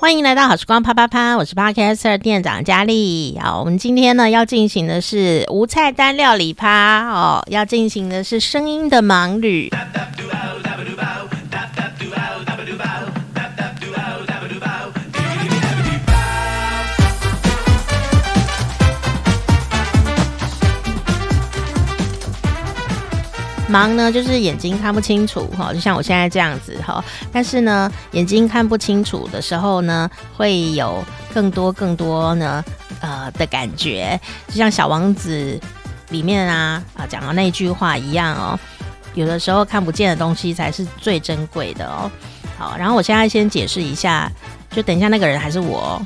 [0.00, 3.36] 欢迎来到好时光啪啪啪，我是 Podcaster 店长佳丽。
[3.42, 9.68] 好，我们今天呢要进行的是无菜单料理趴哦，要进行的是声音的盲旅。
[23.68, 27.04] 盲呢，就是眼睛看不清楚哈，就像我现在这样子哈。
[27.30, 31.04] 但是呢，眼睛看不清楚的时候呢，会有
[31.34, 32.64] 更多更多呢
[33.00, 34.18] 呃的感觉，
[34.48, 35.60] 就像《小王子》
[36.12, 38.58] 里面啊啊讲的那句话一样哦。
[39.14, 42.10] 有的时候看不见的东西才是最珍贵的哦。
[42.56, 44.30] 好，然后我现在先解释一下，
[44.70, 46.00] 就等一下那个人还是我，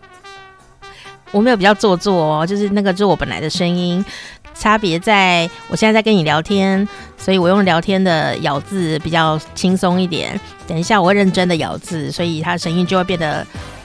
[1.32, 4.04] 我没有比较做作哦，就是那个就是我本来的声音。
[4.60, 10.38] 差别在我现在在跟你聊天，所以我用聊天的咬字比较轻松一点。
[10.68, 13.44] 等一下我会认真的咬字，所以它声音就会变得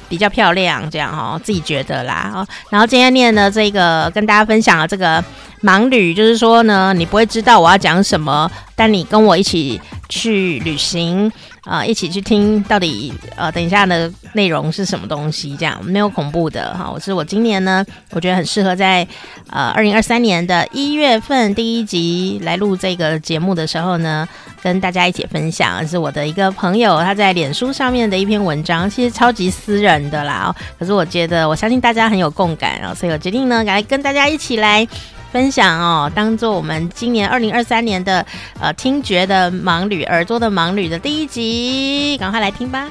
[0.09, 2.45] 比较漂亮，这样哦，自己觉得啦哦。
[2.69, 5.23] 然后今天念的这个跟大家分享的这个
[5.63, 11.31] 盲旅，就是说呢，你不会知道我要讲什么，但你跟我一起去旅行。
[11.65, 15.57] 啊、一起去听到底呃，等一下的内容是什么东西？
[15.57, 16.89] 这样没有恐怖的哈。
[16.93, 19.05] 我是我今年呢，我觉得很适合在
[19.49, 24.27] 呃二零二三年的一月份第一集来录这个节目的时候呢，
[24.61, 25.85] 跟大家一起分享。
[25.87, 30.55] 是我的一个朋友他在脸书上面的一篇文章，其实超级私人的啦。
[30.77, 34.87] 可是我觉得我相信大家很有共感啊，所以我决定呢，来跟大家一起来。
[35.35, 38.25] 分享哦，当做我们今年二零二三年的
[38.57, 42.87] 呃听觉的盲旅，耳朵的盲旅的第一集，赶快来听吧。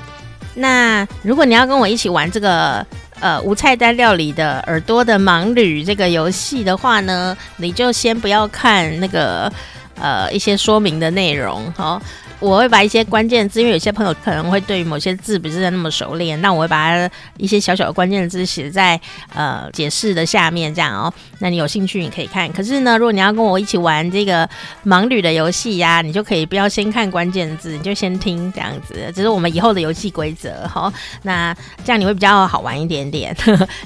[0.52, 2.86] 那如果你要跟我一起玩这个
[3.18, 9.50] 呃无菜单料理的耳朵的盲旅这个游戏的话呢，你就先不要看那个
[9.98, 11.98] 呃一些说明的内容，好。
[12.44, 19.00] 我会把一些关键字，因为有些朋友可能会对于某些字不是那么熟练，那我会把它一些小小的关键字写在
[19.34, 21.12] 呃解释的下面，这样哦。
[21.38, 22.52] 那你有兴趣你可以看。
[22.52, 24.46] 可是呢，如果你要跟我一起玩这个
[24.84, 29.10] 盲旅的游戏呀，你就可以不要先看关键字，你就先听这样子。
[29.16, 30.92] 这是我们以后的游戏规则哈。
[31.22, 33.34] 那这样你会比较好玩一点点。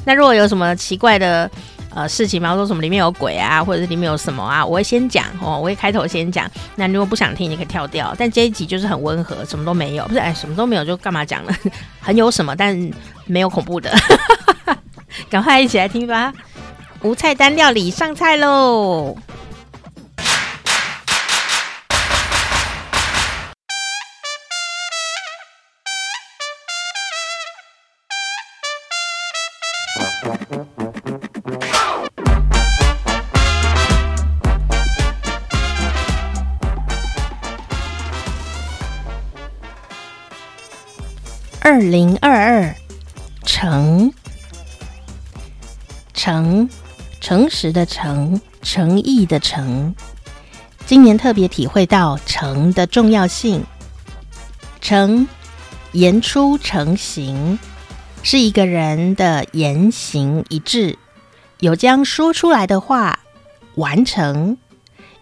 [0.04, 1.48] 那如果有什么奇怪的，
[1.94, 6.48] 呃，事情，比方说什么里面有鬼啊，或者是里面有什么啊，我会先讲哦，我会开头先讲。
[6.76, 8.14] 那如果不想听，你可以跳掉。
[8.18, 10.18] 但这一集就是很温和，什么都没有，不是？
[10.18, 11.52] 哎，什么都没有就干嘛讲呢？
[12.00, 12.76] 很有什么，但
[13.26, 13.90] 没有恐怖的。
[15.30, 16.32] 赶快一起来听吧！
[17.02, 19.16] 无菜单料理上菜喽！
[41.70, 42.74] 二零二二，
[43.44, 44.10] 诚
[46.14, 46.70] 诚
[47.20, 49.94] 诚实的诚，诚意的诚。
[50.86, 53.62] 今年特别体会到诚的重要性。
[54.80, 55.28] 诚
[55.92, 57.58] 言出成行，
[58.22, 60.96] 是一个人的言行一致，
[61.60, 63.18] 有将说出来的话
[63.74, 64.56] 完成。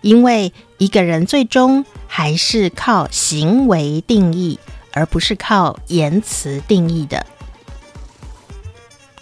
[0.01, 4.61] 因为一个人最终还是靠行为定义。
[4.97, 7.27] 而不是靠言辞定义的。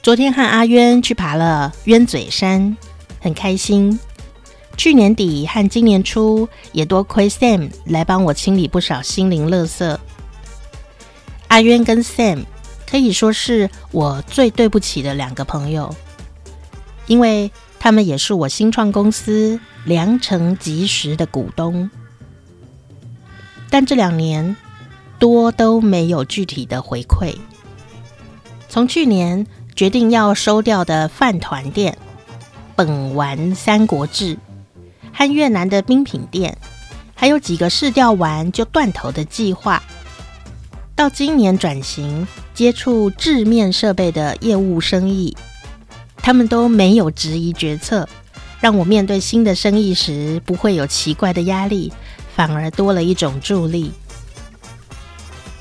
[0.04, 2.76] 昨天和阿渊去爬了渊嘴山，
[3.20, 3.98] 很开心。
[4.76, 9.98] 去年底和今年初也多亏 Sam 来帮我清理不少心灵垃圾。
[11.48, 12.44] 阿渊跟 Sam
[12.88, 15.92] 可以说是我最对不起的两个朋友，
[17.06, 21.90] 因为他们也是我新创公司良辰吉时的股东。
[23.70, 24.56] 但这两年，
[25.18, 27.34] 多都没有具体的回馈。
[28.68, 31.96] 从去年决定要收掉的饭团店、
[32.74, 34.36] 本丸三国志
[35.12, 36.58] 和越南的冰品店，
[37.14, 39.82] 还有几个试掉完就断头的计划，
[40.96, 45.36] 到今年转型接触制面设备的业务生意，
[46.16, 48.08] 他们都没有质疑决策，
[48.60, 51.92] 让我面对新的生意时不会有奇怪的压力，
[52.34, 53.92] 反而多了一种助力。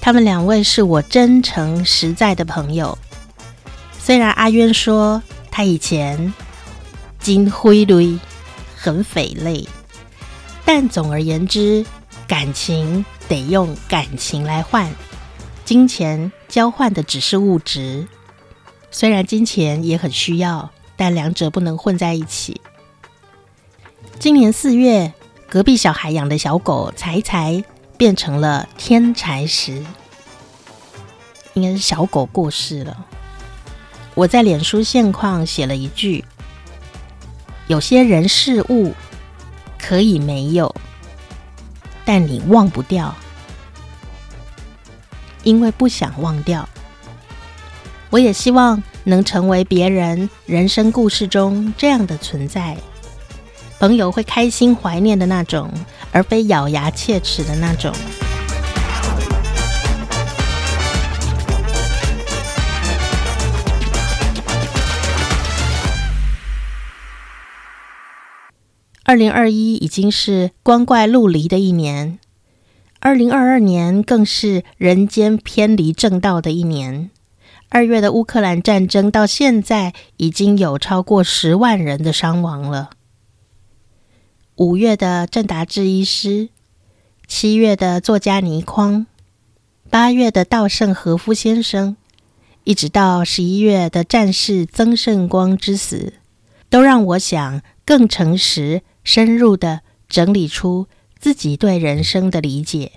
[0.04, 2.98] 他们两位是我真诚实在的朋友。
[3.98, 6.34] 虽然阿渊说他以前
[7.20, 8.20] 金灰堆
[8.76, 9.66] 很匪类，
[10.66, 11.86] 但总而言之，
[12.28, 14.92] 感情得用感情来换，
[15.64, 18.06] 金钱交换的只是物质。
[18.92, 22.60] 虽然金钱也很需要，但两者不能混在一起。
[24.20, 25.14] 今年四月，
[25.48, 27.64] 隔壁小孩养的小狗柴柴。
[27.98, 29.84] 变成了天才石。
[31.54, 33.06] 应该是小狗过世了。
[34.16, 36.26] 我在脸书现况写了一句：
[37.68, 38.94] 有些人事物
[39.80, 40.74] 可以没有，
[42.04, 43.14] 但你忘不掉，
[45.44, 46.68] 因为不想忘掉。
[48.10, 52.78] 我也希望能成为别人人生故事中这样的存在，
[53.84, 55.70] 朋友会开心怀念的那种，
[56.14, 57.94] 而非咬牙切齿的那种。
[69.04, 72.20] 二零二一已经是光怪陆离的一年，
[73.02, 77.10] 二零二二年更是人间偏离正道的一年。
[77.68, 82.92] 二月的乌克兰战争到现在已经有超过十万人的伤亡了。
[84.56, 86.50] 五月的郑达志医师，
[87.28, 89.08] 七月的作家倪匡，
[89.90, 91.98] 八月的稻盛和夫先生，
[92.64, 96.14] 一直到十一月的战士曾圣光之死，
[96.70, 100.86] 都让我想更诚实、深入地整理出
[101.18, 102.92] 自己对人生的理解。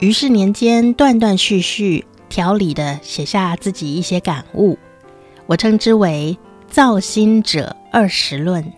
[0.00, 2.04] 于是年间断断续续。
[2.28, 4.78] 条理的写下自己一些感悟，
[5.44, 6.38] 我称之为
[6.70, 8.72] “造心者二十论”，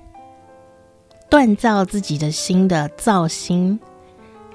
[1.35, 3.81] 锻造自己的心的造心，“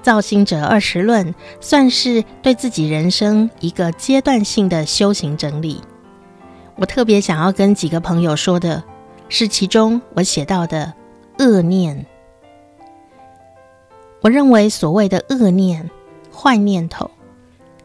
[0.00, 5.82] 造心者二十论”算是对自己人生一个阶段性的修行整理。
[6.76, 8.82] 我特别想要跟几个朋友说的
[9.28, 10.94] 是，其中我写到的
[11.38, 12.06] 恶念。
[14.22, 15.90] 我认为所谓的恶念、
[16.34, 17.10] 坏念头。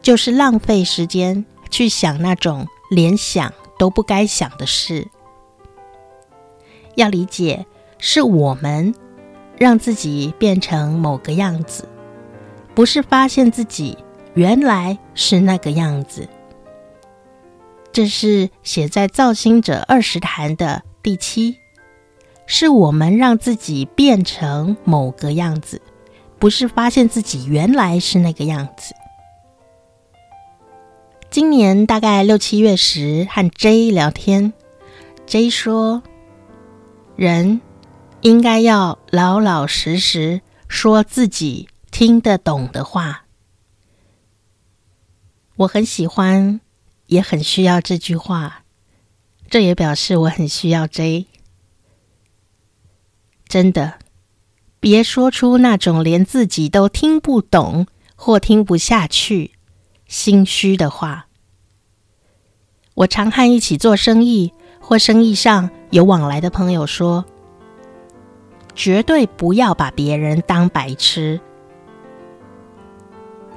[0.00, 5.06] 就是浪费时间去想那种连想都不该想的事。
[6.94, 7.66] 要理解，
[8.08, 8.94] 是我们
[9.58, 11.88] 让自己变成某个样子，
[12.72, 13.98] 不是发现自己
[14.34, 16.28] 原来是那个样子。
[17.90, 21.56] 这是写在《造心者二十谈》的第七，
[22.46, 25.82] 是我们让自己变成某个样子，
[26.38, 28.94] 不是发现自己原来是那个样子。
[31.28, 34.52] 今年大概六七月时，和 J 聊天
[35.26, 36.04] ，J 说
[37.16, 37.60] ：“人
[38.26, 43.26] 应该要老老实实说自己听得懂的话。”
[45.58, 46.60] 我很喜欢，
[47.06, 48.64] 也很需要这句话。
[49.48, 51.26] 这也表示我很需要 J。
[53.46, 54.00] 真的，
[54.80, 57.86] 别说出那种连自己都听不懂
[58.16, 59.52] 或听不下去。
[60.08, 61.28] 心虚的话，
[62.94, 67.24] 我常和一起做生意或生意上有往来的朋友说：
[68.76, 71.40] 绝对不要把别人当白痴。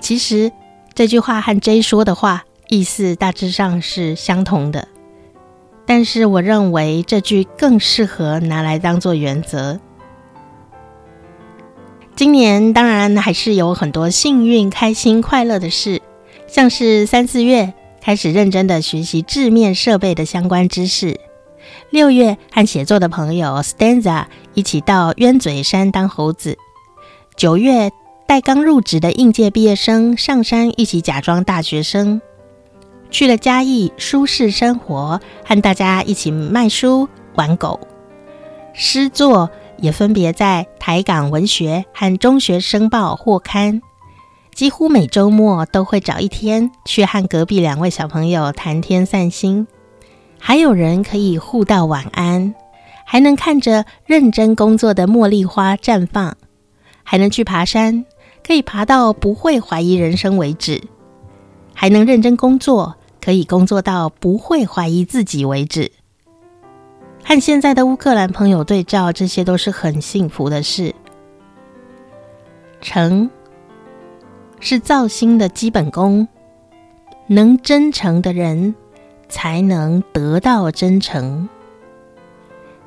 [0.01, 0.51] 其实
[0.95, 4.87] 这句话和 J 说的话意思大致上是相同的，
[5.85, 9.79] 但是我认为这句更适合拿来当做原则。
[12.15, 16.01] 今年当然还是有很多幸运、开心、快乐的事。
[16.47, 21.19] 像是三四月开始认真的学习制面设备的相关知识，
[21.91, 26.57] 六月和写作的朋友 Stanza 一起到鸢嘴山当猴子，
[27.35, 27.91] 九月
[28.27, 32.21] 带刚入职的应届毕业生上山一起假装大学生，
[33.09, 37.79] 去了嘉义舒适生活，和大家一起卖书玩狗，
[38.73, 43.81] 诗作也分别在台港文学和中学生报获刊。
[44.53, 49.65] 几乎每周末都会找一天去和隔壁两位小朋友谈天散心，
[50.39, 52.55] 还有人可以互道晚安，
[53.05, 56.35] 还能看着认真工作的茉莉花绽放，
[57.03, 58.05] 还能去爬山，
[58.45, 60.81] 可以爬到不会怀疑人生为止，
[61.73, 65.91] 还能认真工作，可以工作到不会怀疑自己为止。
[67.23, 70.95] 和现在的乌克兰朋友对照，这些都是很幸福的事。
[72.81, 73.29] 成。
[74.61, 76.27] 是造心的基本功，
[77.27, 78.75] 能真诚的人，
[79.29, 81.47] 才能得到真诚。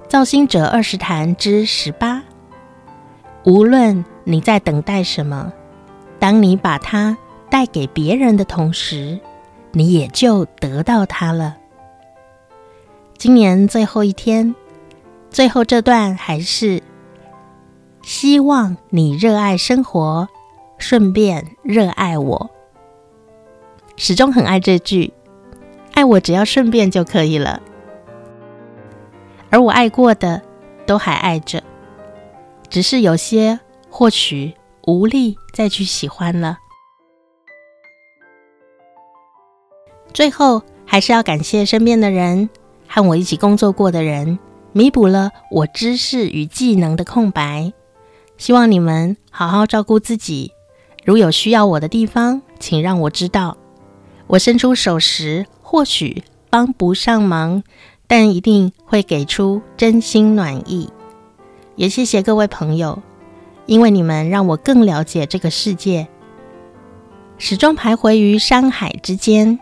[0.08, 2.22] 造心者二十谈之十八，
[3.44, 5.52] 无论你在等待什么，
[6.18, 7.16] 当你把它
[7.48, 9.18] 带给别人的同时，
[9.70, 11.56] 你也就得到它了。
[13.16, 14.54] 今年最后一天，
[15.30, 16.82] 最后这段还是
[18.02, 20.28] 希望你热爱生活。
[20.78, 22.50] 顺便热爱我，
[23.96, 25.12] 始终很爱这句，
[25.92, 27.62] 爱我只要顺便就可以了。
[29.50, 30.40] 而我爱过的
[30.86, 31.62] 都还爱着，
[32.70, 34.54] 只是有些或许
[34.86, 36.58] 无力再去喜欢了。
[40.12, 42.48] 最后，还是要感谢身边的人，
[42.88, 44.38] 和我一起工作过的人，
[44.72, 47.72] 弥补了我知识与技能的空白。
[48.36, 50.52] 希望你们好好照顾自己。
[51.04, 53.56] 如有需要我的地方，请让我知道。
[54.26, 57.62] 我伸出手时，或许帮不上忙，
[58.06, 60.90] 但一定会给出真心暖意。
[61.76, 63.02] 也谢谢各位朋友，
[63.64, 66.08] 因为你们让我更了解这个世界。
[67.38, 69.58] 始终徘徊于山海之间，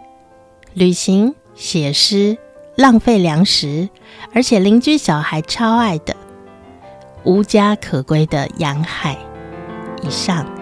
[0.75, 2.37] 旅行、写诗、
[2.75, 3.89] 浪费粮食，
[4.35, 6.17] 而且邻居小孩超爱的，
[7.23, 9.17] 无家可归的洋海。
[10.03, 10.60] 以上。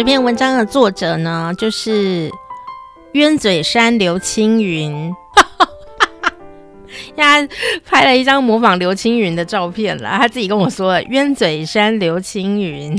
[0.00, 2.32] 这篇文章的作者呢，就是
[3.12, 5.14] 冤嘴山刘青云，
[7.14, 7.46] 他
[7.84, 10.16] 拍了一张模仿刘青云的照片啦。
[10.16, 12.96] 他自己跟我说，冤嘴山刘青云，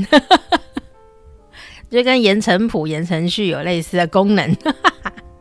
[1.90, 4.56] 就跟言承卜、言承旭有类似的功能。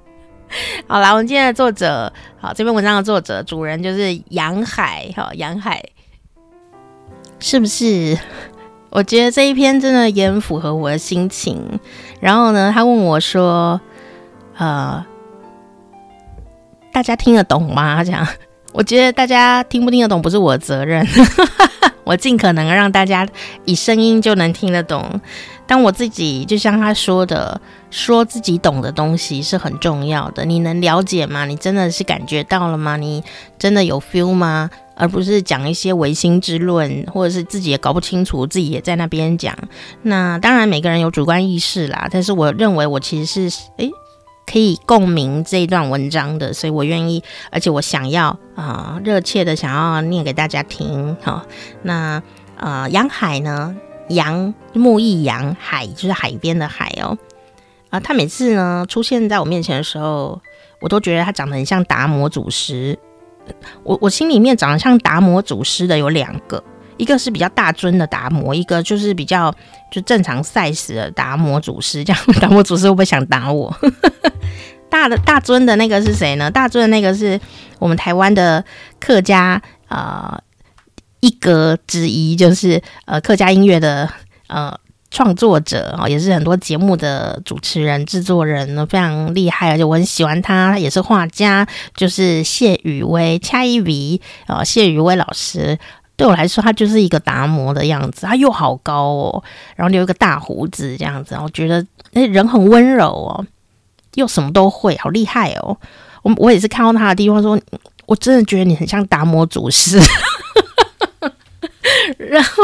[0.87, 5.79] 好啦，我们今天的作者，好，这篇文章的作者主人就是杨海，哈，杨海，
[7.37, 8.17] 是不是？
[8.91, 11.79] 我觉得这一篇真的也很符合我的心情。
[12.19, 13.79] 然后呢，他问我说
[14.57, 15.03] ：“呃，
[16.91, 18.27] 大家听得懂吗？”这样，
[18.73, 21.07] 我觉得大家听不听得懂不是我的责任，
[22.03, 23.27] 我尽可能让大家
[23.65, 25.19] 以声音就能听得懂。
[25.65, 30.43] 但我自己就像他说的，说自己懂的东西是很重要的。
[30.43, 31.45] 你能了解吗？
[31.45, 32.97] 你真的是感觉到了吗？
[32.97, 33.23] 你
[33.57, 34.69] 真的有 feel 吗？
[35.01, 39.57] 而不是讲一些唯心之论，或者是自己也搞不清楚，自己也在那边讲。
[40.03, 42.07] 那当然，每个人有主观意识啦。
[42.11, 43.89] 但是我认为，我其实是诶、
[44.45, 51.17] 可以共鸣这一段文章的，所以我愿意，而且我想要啊，热、切的想要念给大家听。
[51.23, 51.43] 好，
[51.81, 52.21] 那
[52.57, 53.75] 呃，杨海呢，
[54.09, 57.17] 杨木易洋海就是海边的海哦。
[57.89, 60.39] 啊、他每次呢出现在我面前的时候，
[60.79, 62.99] 我都觉得他长得很像达摩祖师。
[63.83, 66.63] 我我心里面长得像达摩祖师的有两个，
[66.97, 69.53] 一个是比较大尊的达摩，一个就是比较
[69.91, 72.03] 就正常 size 的达摩祖师。
[72.03, 73.75] 这样 达摩祖师会不会想打我？
[74.89, 76.49] 大的大尊的那个是谁呢？
[76.51, 77.39] 大尊的那个是
[77.79, 78.63] 我们台湾的
[78.99, 80.37] 客家呃
[81.21, 84.09] 一哥之一，就是呃客家音乐的
[84.47, 84.77] 呃。
[85.11, 90.71] 创作者啊，也是很多节目的主持人、制作人呢，非常厉害，而且我很喜欢他。
[90.71, 95.77] 他也是画家，就是谢宇威，恰一比啊，谢宇威老师
[96.15, 98.25] 对我来说，他就是一个达摩的样子。
[98.25, 99.43] 他又好高哦，
[99.75, 103.45] 然后留一个大胡子这样子，我觉得那人很温柔哦，
[104.13, 105.77] 又什么都会，好厉害哦。
[106.23, 107.59] 我我也是看到他的地方说，
[108.05, 109.99] 我真的觉得你很像达摩祖师，
[112.17, 112.63] 然后。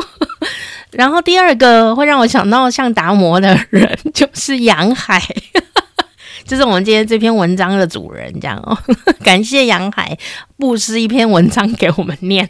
[0.97, 5.21] 然后第二个会让我想到像达摩的人，就是杨海，
[6.43, 8.75] 就是我们今天这篇文章的主人，这样哦。
[9.23, 10.17] 感谢杨海
[10.57, 12.49] 布施一篇文章给我们念，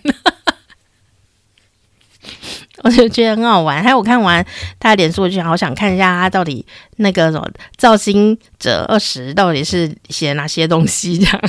[2.84, 3.84] 我就觉得很好玩。
[3.84, 4.46] 还有我看完
[4.80, 11.42] 他的脸书，我就好想看一下他到底那个什么造星者二十到底是写哪些东西这样。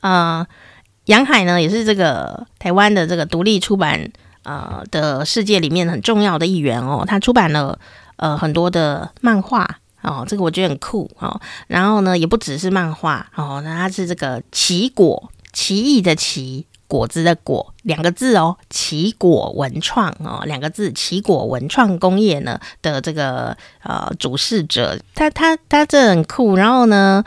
[0.00, 0.46] 啊、
[1.06, 4.10] 杨海呢，也是这个台湾的这个独立出版
[4.44, 7.04] 呃的世界里面很重要的一员哦。
[7.06, 7.78] 他出版了
[8.16, 11.40] 呃很多的漫画哦，这个我觉得很酷哦。
[11.66, 26.56] 然后呢，也不只是漫画哦，那他是这个奇果，奇异的奇，果子的果，两个字哦，奇果文创哦，两个字，奇果文创工业呢的这个呃主事者，他他他这很酷。
[26.56, 27.22] 然后呢，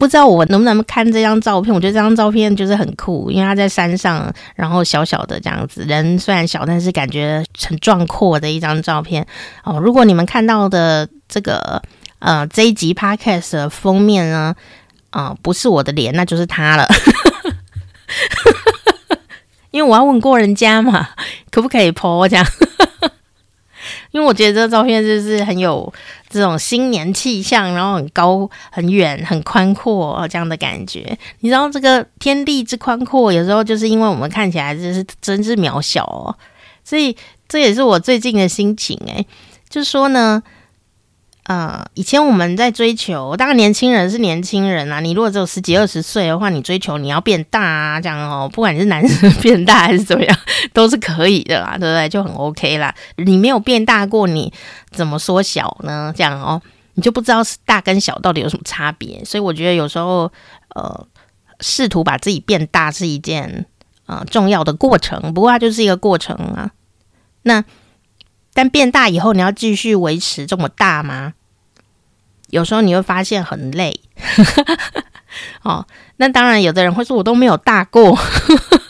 [0.00, 1.72] 不知道我能不能看这张照片？
[1.74, 9.26] 我觉得这张照片就是很酷，因为他在山上，然后小小的这样子，人虽然小，但是感觉很壮阔的一张照片
[9.62, 9.78] 哦。
[9.78, 11.82] 如果你们看到的这个
[12.18, 14.54] 呃这一集 Podcast 的封面呢，
[15.10, 16.88] 啊、不是我的脸，那就是他了，
[19.70, 21.10] 因为我要问过人家嘛，
[21.50, 22.46] 可不可以 po 这样？
[24.12, 25.92] 因为我觉得这个照片就是很有
[26.28, 31.16] 这种新年气象，然后很高、很远、很宽阔这样的感觉。
[31.40, 36.34] 你知道这个天地之宽阔，有时候就是因为我们看起来就是真是渺小哦。
[36.82, 37.16] 所以
[37.48, 39.24] 这也是我最近的心情诶，
[39.68, 40.42] 就说呢，
[41.50, 45.00] 呃，以前我们在追求，当然年轻人是年轻人啊。
[45.00, 50.38] 你如果只有十几二十岁的话，你追求你要变大啊，这样哦，不管你是男生变大还是怎么样，
[50.72, 52.08] 都是可以的啦，对不对？
[52.08, 52.94] 就很 OK 啦。
[53.18, 54.52] 你没有变大过，你
[54.92, 56.14] 怎么缩小呢？
[56.16, 56.62] 这样哦，
[56.94, 59.24] 你就不知道是大跟小到底有什么差别。
[59.24, 60.30] 所以我觉得有时候，
[60.76, 61.04] 呃，
[61.58, 63.66] 试图把自己变大是一件
[64.06, 66.70] 呃重要的过程，不过它就是一个过程啊。
[67.42, 67.64] 那
[68.54, 71.32] 但变大以后，你要继续维持这么大吗？
[72.50, 73.98] 有时候你会发现很累，
[75.62, 78.18] 哦，那当然，有的人会说我都没有大过，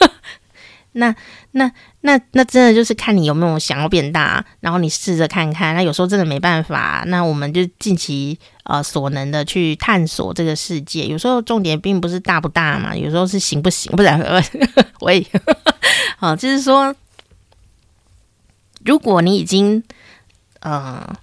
[0.92, 1.14] 那
[1.52, 5.74] 那那那真的就是看你有没有想要变大，然后你试着看看。
[5.74, 11.06] 那有时候真的没办法，那我们就尽其呃所能的去探索这个世界。
[11.06, 14.08] 有时候重点并不是大不大嘛，有时候是行不行，不是？
[15.00, 15.24] 我也，
[16.18, 16.94] 好，就是说，
[18.84, 19.82] 如果你已经
[20.60, 21.14] 呃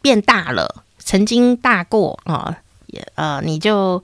[0.00, 0.84] 变大了。
[1.10, 4.00] 曾经大过啊，也呃，你就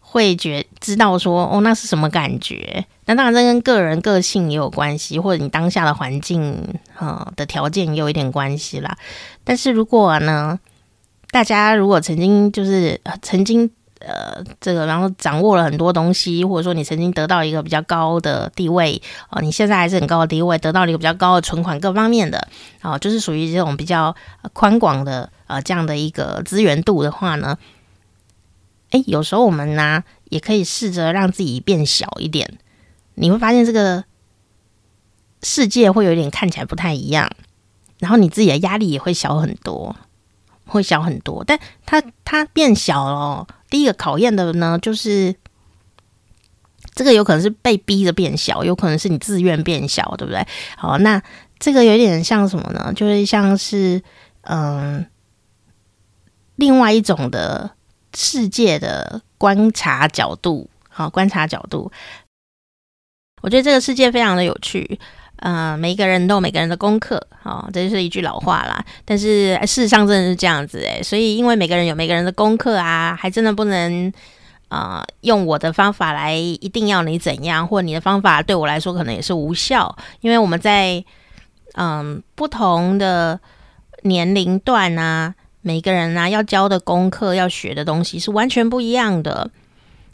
[0.00, 2.84] 会觉知道说，哦，那是什么感觉？
[3.04, 8.98] 那当然，这跟个人个性也有关系，或者你当下的环境啊的条件也有一点关系啦。
[9.44, 10.58] 但是如果呢，
[11.30, 13.70] 大家如果曾经就是曾经。
[14.00, 19.00] 呃，这个然后掌握了很多东西，或者说你曾经得到一个比较高的地位
[19.30, 22.48] 哦，你现在还是很高的地位，得到了一个比较高的存款，各方面的
[22.82, 24.14] 哦，就是属于这种比较
[24.52, 27.58] 宽广的呃这样的一个资源度的话呢，
[28.90, 32.58] 诶，有时候我们呢也可以试着让自己变小一点，
[33.14, 34.04] 你会发现这个
[35.42, 37.30] 世界会有点看起来不太一样，
[37.98, 39.96] 然后你自己的压力也会小很多，
[40.68, 43.46] 会小很多，但它它变小了。
[43.70, 45.34] 第一个考验的呢，就是
[46.94, 50.46] 这个有可能是被逼着变小，有可能是你自愿变小，对不对？
[50.76, 51.22] 好，那
[51.58, 52.92] 这个有点像什么呢？
[52.94, 54.02] 就是像是
[54.42, 55.06] 嗯，
[56.56, 57.70] 另外一种的
[58.14, 61.90] 世界的观察角度，好，观察角度。
[63.42, 64.98] 我觉得这个世界非常的有趣。
[65.40, 68.84] 呃，每一个人都有每个人的功课，哦，这就是一句老话啦。
[69.04, 74.12] 但是事实上真的是这样子诶，所以因为每个人有每个人的功课啊，还真的不能
[74.68, 81.04] 啊、用我的方法来一定要你怎样，或你的方法对我来说可能也是无效，因为我们在
[81.74, 83.38] 嗯、不同的
[84.02, 89.50] 年龄段啊，每个人啊要教的功课要学的东西是完全不一样的。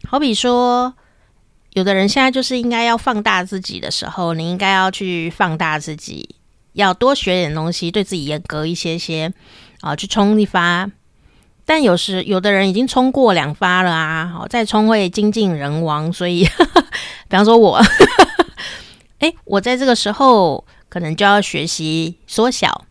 [0.06, 0.92] 好比说。
[1.74, 6.36] 有的人现在就是应该要放大自己的时候，你应该要去放大自己，
[6.72, 9.32] 要多学点东西，对自己严格一些些
[9.80, 10.90] 啊，去冲一发。
[11.66, 16.12] 但有时有的人已经冲过两发了啊，好，再冲会精尽人亡。
[16.12, 16.44] 所以，
[17.28, 17.82] 比方说我，
[19.18, 22.84] 哎，我在这个时候可能就要学习缩小。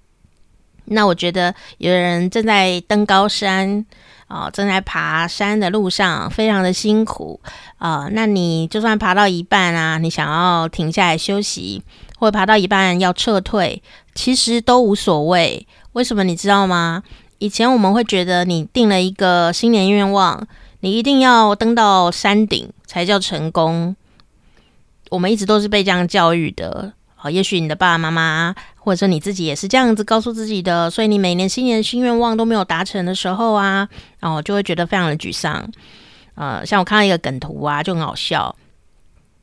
[0.86, 3.86] 那我觉得有的人正在登高山。
[4.34, 7.40] 哦，正在爬山的路上，非常的辛苦
[7.78, 11.84] 啊、那你就算爬到一半啊，你想要停下来休息，
[12.18, 13.84] 或爬到一半要撤退，
[14.16, 15.68] 其实都无所谓。
[15.92, 17.04] 为什么你知道吗？
[17.38, 20.48] 以前我们会觉得，你定了一个新年愿望，
[20.80, 23.96] 你一定要登到山顶才叫成功。
[25.12, 26.94] 我们一直都是被这样教育的。
[27.24, 33.88] 好，也许你的爸爸妈妈，或者说你自己也是这样子告诉自己的，所以你每年新年新愿望都没有达成的时候啊，
[34.20, 35.66] 然后就会觉得非常的沮丧。
[36.36, 38.54] 呃，像我看到一个梗图啊，就很好笑。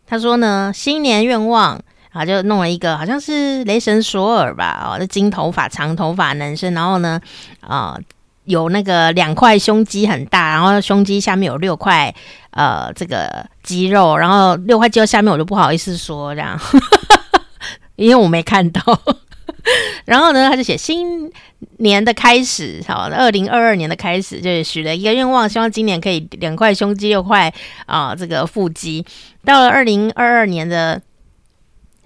[0.07, 1.81] 他说呢，新年愿望
[2.13, 7.19] 啊，就弄了一个好像是雷神索尔吧，哦，那金头发、长头发男生，然后呢，
[7.61, 7.99] 啊、
[8.45, 12.15] 有那个两块胸肌很大，然后胸肌下面有六块
[12.51, 16.61] 呃这个肌肉，然后六块肌肉下面我就不好意思说这样。
[18.01, 18.81] 因为我没看到，
[20.07, 21.31] 然后呢，他就写新
[21.77, 27.53] 年的开始，好，二零二二年的开始，就是许了一个愿望，希望今年可以两块胸肌，六块
[27.85, 29.05] 啊，这个腹肌。
[29.45, 30.99] 到了二零二二年的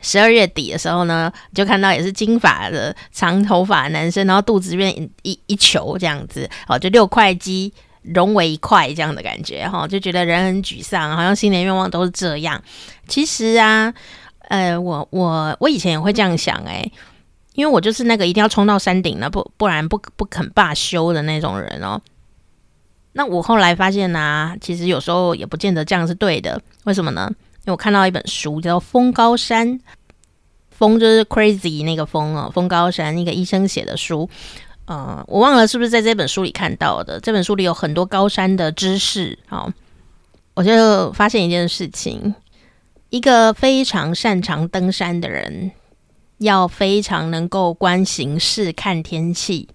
[0.00, 4.90] 十二月底的时候呢，就看到也是金发的长头发男生，然后肚子这边
[5.22, 12.61] 一一球这样子，哦，就六块肌融为一块这样的感觉，哈，就觉得人很沮丧，好像新年愿望都是这样。
[13.07, 13.94] 其实啊。
[14.48, 16.90] 呃，我我我以前也会这样想哎，
[17.54, 22.00] 因为我就是那个一定要冲到山顶了，不不然不不肯罢休的那种人哦。
[23.12, 26.61] 那我后来发现呢、其实有时候也不见得这样是对的。
[26.85, 27.28] 为什么呢？
[27.30, 29.78] 因为我看到一本书叫《疯高山》，
[30.70, 34.28] 风就是 crazy 那个风哦，疯高山一个医生写的书。
[34.87, 37.18] 呃，我忘了是不是在这本书里看到的。
[37.20, 39.38] 这本书里有很多高山的知识。
[39.46, 39.70] 好，
[40.54, 42.35] 我就发现一件事情。
[43.14, 45.70] 一个非常擅长登山的人，
[46.38, 49.68] 要非常能够观形势、看天气、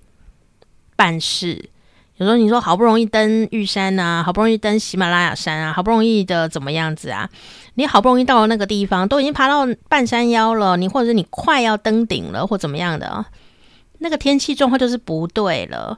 [0.97, 1.69] 办事，
[2.17, 7.29] 有时候你说好不容易登玉山啊，好不容易登喜马拉雅山啊，好不容易的怎么样子啊？
[7.75, 13.25] 你好不容易到了那个地方，都已经爬到半山腰了，你或者是你快要登顶了，或怎么样的？
[13.99, 15.97] 那个天气状况就是不对了。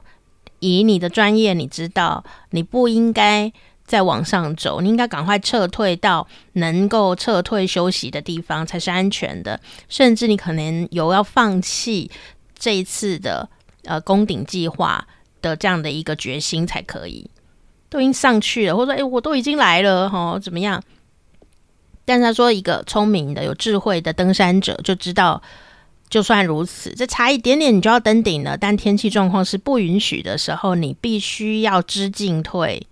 [0.60, 3.52] 以你的专业，你知道你不应该
[3.92, 9.60] 再往上走，你应该赶快撤退到能够撤退休息的地方才是安全的。
[9.90, 12.10] 甚至你可能有要放弃
[12.58, 13.46] 这一次的
[13.84, 15.06] 呃攻顶计划
[15.42, 17.28] 的这样的一个决心才可以。
[17.90, 20.82] 都已经上去了，或者说诶，我都已经来了哈，怎么样？
[22.06, 25.42] 但是他说，一个聪明的、有智慧的登山者就知道。
[26.08, 32.86] 就算如此，这差一点点你就要登顶了，但天气状况是不允许的时候，你必须要知进退，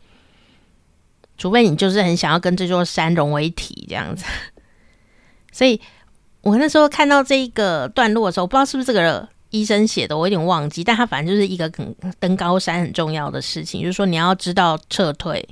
[1.41, 4.27] 除非你就是很想要跟这座山融为一体这样子。
[5.51, 5.81] 所以
[6.43, 15.49] 我那时候看到这一个段落的时候，我不知道是不是这个医生写的，我有点忘记，但他反正就是一个很登高山很重要的事情，就是说你要知道撤退。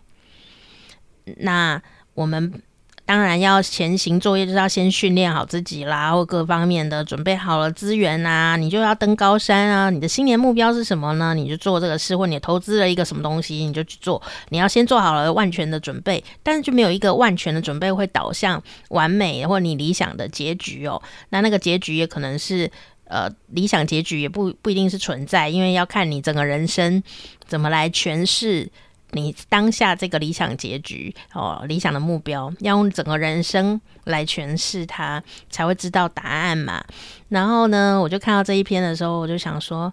[1.38, 2.62] 那我们。
[3.08, 9.88] 当然要前行作业，就是要先训练好自己啦，或各方面的准备好了资源啊，你就要登高山啊。
[9.88, 11.32] 你的新年目标是什么呢？
[11.32, 14.20] 你就做这个事，或你投资了一个什么东西，你就去做。
[14.50, 21.00] 你要先做好了万全的准备，但是就没有一个万全的准备会导向完美或你理想的结局哦。
[21.30, 22.70] 那那个结局也可能是
[23.04, 27.02] 呃理想结局，也不不一定是存在，因为要看你整个人生
[27.46, 28.68] 怎么来诠释。
[29.12, 36.84] 你当下这个理想结局哦，理想的目标，要用整个人生来诠释它，才会知道答案嘛。
[37.30, 39.90] 然后呢，我就看到这一篇的时候，我就想说，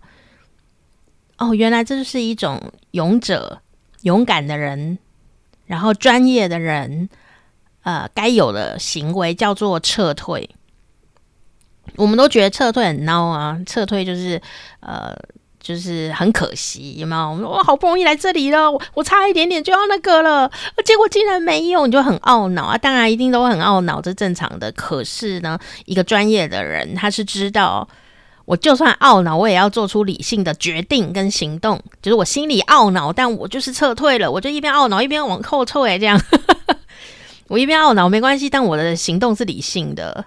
[1.37, 3.61] 哦，原来这就是一种勇者、
[4.01, 4.97] 勇敢的人，
[5.65, 7.09] 然后专业的人，
[7.83, 10.49] 呃，该有的行为叫做撤退。
[11.95, 14.41] 我们都觉得撤退很孬啊，撤退就是
[14.81, 15.15] 呃。
[15.65, 17.49] 就是很可惜，有没有？
[17.49, 20.47] 我好不容易来这里了，我我差一点点就要那个了，
[20.85, 22.77] 结果竟然没有，你就很懊恼啊！
[22.77, 24.71] 当然一定都会很懊恼，这正常的。
[24.73, 27.87] 可是呢，一个专业的人他是知道，
[28.45, 31.81] 我就算懊恼，我也要做出理性的决定跟行动。
[31.99, 36.21] 就是我心里懊恼，但我就是撤退了，我就一边懊恼一边往后退，这样。
[37.49, 40.25] 我一边懊恼没关系，但我的行动是理性的。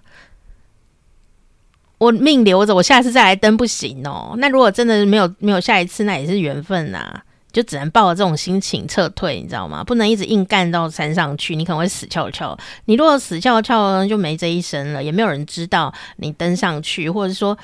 [1.98, 4.34] 我命留着，我下次再来登不行哦。
[4.38, 9.82] 那如果真的没有没有下一次，那也是缘分呐、啊，就只能抱着这种心情撤退，你知道吗？
[9.82, 12.56] 不能一直硬干到山上去，你可能会死翘翘。
[12.84, 17.58] 你如果死翘翘，就没这一生了，也没有人知道你登上去，或者说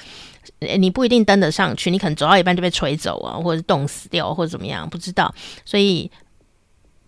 [0.78, 5.32] 你不一定登得上去，你可能走到一半就被吹走啊，或者是冻死掉，或者怎么样，不知道。
[5.64, 6.10] 所以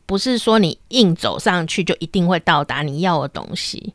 [0.07, 3.95] 不是说你硬走上去就一定会到达你要的东西，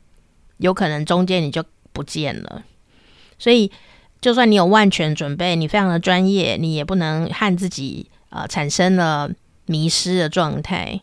[0.58, 1.64] 有可能中间你就
[1.94, 2.62] 不见了。
[3.42, 3.72] 所以，
[4.22, 9.28] 就算你有万全准备，你非常的专业，你也不能和自己呃产生了
[9.66, 11.02] 迷失的状态。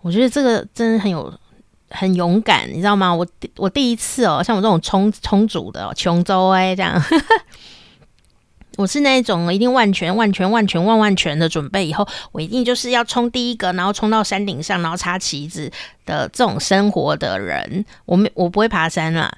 [0.00, 1.30] 我觉得这个真的很有
[1.90, 3.14] 很勇敢，你知道吗？
[3.14, 7.02] 我我第一次哦，像我这种充充足的琼州哎这样，
[8.78, 15.70] 我是那种一定万全万全万全万万全的准备，以后我一定就是要冲第一个，然后冲到山顶上，然后插旗子
[16.06, 17.84] 的这种生活的人。
[18.06, 19.30] 我没我不会爬山啦。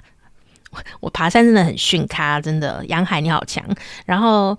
[0.99, 3.63] 我爬山真的很逊咖，真的，杨海你好强。
[4.05, 4.57] 然后，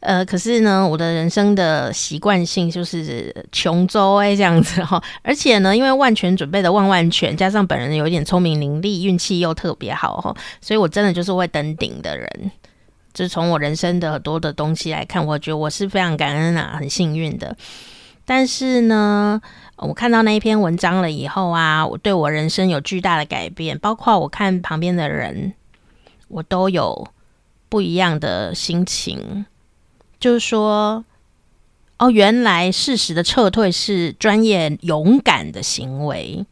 [0.00, 5.02] 呃，可是呢，我的人生的习惯性就是穷州哎这样子哈。
[5.22, 12.50] 而且呢，因为万全准备的万万全，加上本人有一点聪明伶俐，运气又特别好哈，所以我真的就是会登顶的人。
[13.14, 17.56] 就从我人生的很多的东西来看，我觉得我是非常感恩啊，很幸运的。
[18.26, 19.40] 但是呢。
[19.78, 25.52] 我看到那一篇文章了以后啊，我对我人生有巨大的改变，包括我看旁边的人，
[26.28, 27.08] 我都有
[27.68, 29.44] 不一样的心情。
[30.18, 31.04] 就是说，
[31.98, 36.46] 哦，原来适时的撤退是专业勇敢的行为，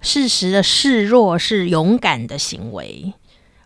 [0.00, 3.12] 适时的示弱是勇敢的行为，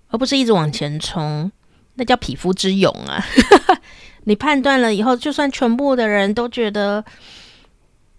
[0.08, 1.52] 而不是一直往前冲，
[1.96, 3.22] 那叫匹夫之勇啊！
[4.24, 7.04] 你判断了以后，就算全部的人都觉得。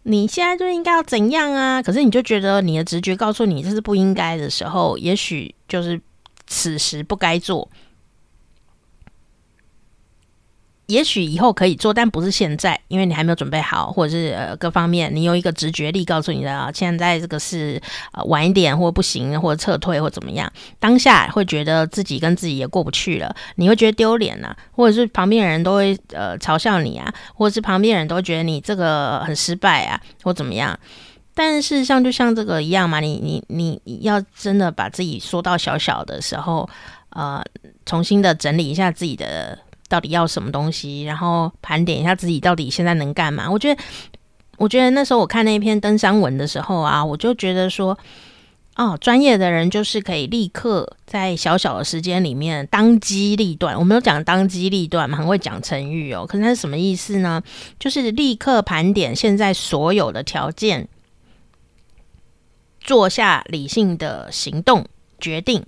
[0.10, 1.84] 你现在就应该要怎样啊？
[1.84, 6.00] 可是你就觉得你的直觉告诉你这是不应该的时候，也许就是
[6.46, 7.70] 此时不该做。
[10.88, 17.82] 也许以后可以做，但不是现在，因为你还没有准备好，或者是呃各方面，你有一个直觉力告诉你的啊，现在这个是
[18.14, 20.50] 呃晚一点，或不行，或撤退，或怎么样。
[20.80, 30.80] 当下会觉得自己跟自己也过不去了，你会觉得丢脸呐，或者是旁边的人都会呃嘲笑你啊，或者是旁边人都觉得你这个很失败啊，或怎么样。
[31.36, 33.44] 但事实上，就像这个一样嘛，你你
[33.84, 36.70] 你要真的把自己缩到小小的时候，
[37.10, 37.44] 呃，
[37.86, 39.60] 重新的整理一下自己的。
[39.88, 43.50] 到底要什么东西，然后盘点一下自己到底现在能干嘛。
[43.50, 43.82] 我觉得，
[44.58, 47.98] 我觉得那时候我看那篇登山文的时候啊，我就觉得说。
[48.80, 53.76] 哦，专业的人就是可以立刻在小小的时间里面当机立断。
[53.76, 56.28] 我们有讲当机立断嘛，很会讲成语哦。
[56.28, 57.42] 可是那是什么意思呢？
[57.80, 60.88] 就是立刻盘点现在所有的条件，
[62.80, 64.86] 做下理性的行动
[65.20, 65.66] 决定，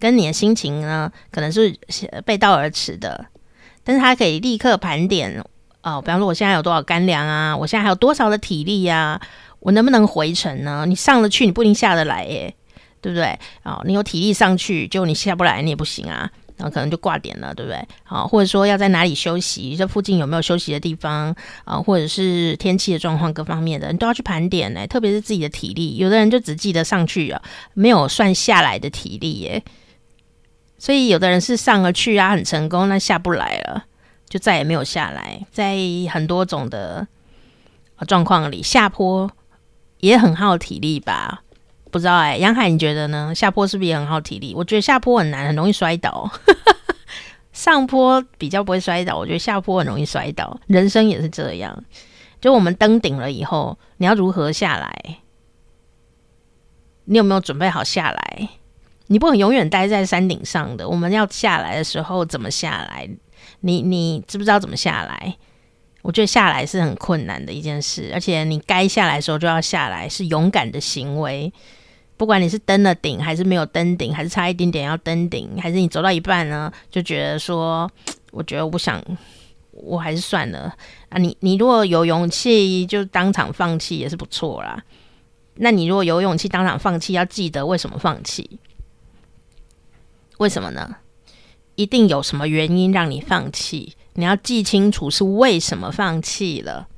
[0.00, 1.78] 跟你的心情呢，可能是
[2.26, 3.26] 背道而驰的。
[3.90, 5.44] 但是它可以立刻盘点
[5.82, 9.20] 哦，比方说我现在有多少干粮啊，我现在还有多少的体力呀、啊。
[9.58, 10.86] 我能不能回程呢？
[10.86, 12.54] 你上得去，你不一定下得来耶，
[13.00, 13.36] 对不对？
[13.64, 17.84] 哦，你有体力上去，就你下不来，你也不行啊，然后可能就挂点了，对不对？
[18.04, 21.76] 好，或者说要在哪里休息，这附近有没有休息的地方啊？
[21.76, 24.86] 或者是天气的状况各方面的，你都要去盘点呢。
[24.86, 27.42] 特别是自己的体力，有的人就只记得上去啊，
[27.74, 29.62] 没有算下来的体力耶。
[30.80, 33.84] 所以有的人是上了去啊，很成功，那下不来了，
[34.28, 35.46] 就再也没有下来。
[35.52, 35.76] 在
[36.10, 37.06] 很多种的
[38.08, 39.30] 状况里，下坡。
[40.00, 41.42] 也很耗体力吧？
[41.90, 43.34] 不知道哎、杨海，你觉得呢？
[43.34, 44.54] 下坡是不是也很耗体力？
[44.54, 46.30] 我觉得下坡很难，很容易摔倒。
[47.52, 50.58] 上坡比较不会摔倒，我觉得下坡很容易摔倒。
[50.66, 51.84] 人生也是这样，
[52.40, 55.18] 就我们登顶了以后，你要如何下来？
[57.04, 58.48] 你有没有准备好下来？
[59.10, 60.88] 你不能永远待在山顶上的。
[60.88, 63.10] 我们要下来的时候怎么下来？
[63.58, 65.36] 你你知不知道怎么下来？
[66.02, 71.52] 我觉得下来是很困难的一件事，而且你该下来的时候就要下来，是勇敢的行为。
[72.16, 77.90] 不管你是登了顶，还是没有登顶，还是差一点点要登顶，还是你走到一半呢，就觉得说，
[78.30, 79.02] 我觉得我不想，
[79.72, 80.72] 我还是算了
[81.08, 81.18] 啊。
[81.18, 84.80] 你你如果有勇气，就当场放弃也是不错啦。
[85.56, 88.60] 那你如果有勇气当场放弃，要记得为什么放弃？
[90.40, 90.96] 为什么呢？
[91.74, 93.92] 一定有什么原因让你放弃。
[94.14, 96.88] 你要记清楚是为什么放弃了，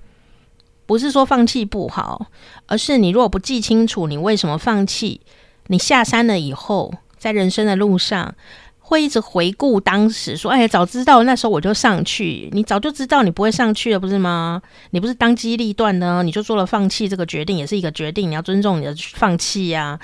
[0.86, 2.28] 不是说放弃不好，
[2.66, 5.20] 而是你如果不记清楚你为什么放弃，
[5.66, 8.32] 你下山了以后，在人生的路上
[8.78, 14.62] 会一直回顾当时，说：“哎呀，早知道那时候我就上去。”你早就知道你不会上去了，不是吗？
[14.90, 16.22] 你不是当机立断呢？
[16.22, 18.30] 你就做了放弃这个决定，也是一个决定。
[18.30, 19.98] 你要尊重你的放弃呀。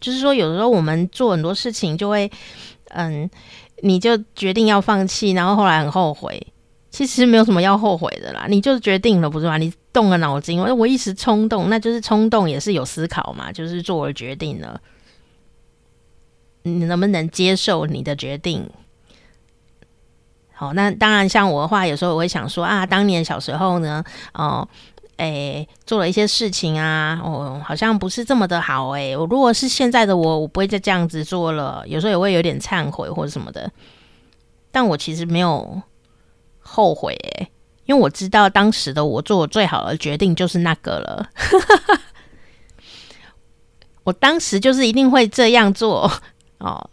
[0.00, 2.30] 就是说，有的时候我们做很多事情就会，
[2.88, 3.28] 嗯。
[3.80, 6.44] 你就决定要放弃，然后后来很后悔。
[6.90, 9.56] 其实没有什么要后悔的啦，你就是决定了，不是吗？
[9.56, 14.80] 你动了脑筋，我一时冲动，那就是冲动，也是有思考嘛，就是做了决定了。
[16.62, 18.68] 你能不能接受你的决定？
[20.52, 24.02] 好，那当然，像我的话，有时候我会想说啊，当年小时候呢，
[24.34, 24.68] 哦。
[25.18, 31.84] 诶、做了一些事情啊，哦，好像不是这么的好诶、我如果是现在的我，我不会再这样子做了。
[31.86, 33.70] 有时候也会有点忏悔或者什么的，
[34.72, 35.82] 但我其实没有
[36.58, 37.50] 后悔诶、欸，
[37.86, 41.28] 因为我知道当时的我做最好的决定就是那个了。
[44.04, 46.10] 我当时就是一定会这样做
[46.58, 46.88] 哦，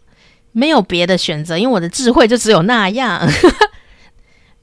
[0.52, 3.26] 没有别的选择，因为我的智慧就只有那样。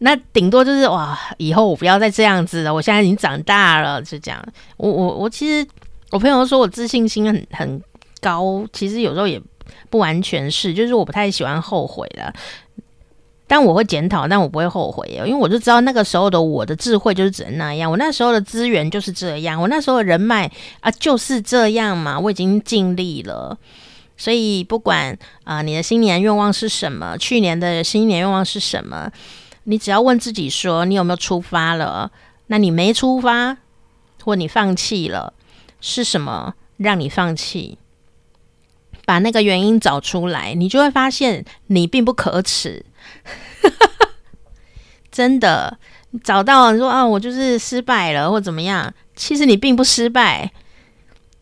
[0.06, 2.74] 那顶多就是哇，以后我不要再这样子了。
[2.74, 4.46] 我现在已经长大了，就这样。
[4.76, 5.66] 我我我其实
[6.12, 7.82] 我朋友说我自信心很很
[8.20, 9.42] 高，其实有时候也
[9.90, 12.34] 不完全是，就是我不太喜欢后悔的。
[13.48, 23.58] 但我会检讨，但我不会后悔，因为我就知道那个时候的我的智慧就是只能那样，我那时候的资源就是这样，我那时候的人脉啊就是这样嘛，我已经尽力了。
[24.18, 29.10] 所以不管啊、你的新年愿望是什么，去年的新年愿望是什么。
[29.64, 32.12] 你只要问自己说，你有没有出发了？
[32.48, 33.58] 那你没出发，
[34.24, 35.34] 或你放弃了，
[35.80, 37.78] 是什么让你放弃？
[39.06, 42.86] 把那个原因找出来，你就会发现你并不可耻。
[45.12, 45.78] 真的，
[46.24, 48.94] 找到，你说啊，我就是失败了，或怎么样？
[49.16, 50.52] 其实你并不失败，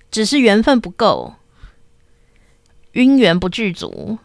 [0.10, 1.36] 只是缘分不够，
[2.93, 4.17] 因缘不具足。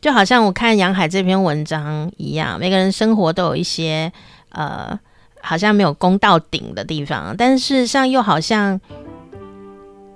[0.00, 4.12] 就好像我看杨海这篇文章一样，每个人生活都有一些
[4.50, 4.98] 呃，
[5.40, 8.80] 好像没有攻到顶的地方，但是事实上又好像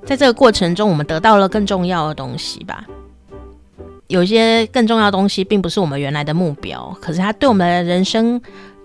[0.06, 2.84] 在这个过程中，我们得到了更重要的东西吧。
[4.08, 8.40] 有些更重要的东西，并不是我们原来的目标，可是它对我们的人生。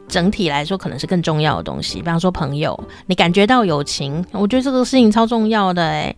[0.07, 1.99] 整体来说，可能是更重要的东西。
[1.99, 5.83] 比方说，朋友，你感觉到友情，我觉得这个事情超重要的。
[5.83, 6.15] 诶，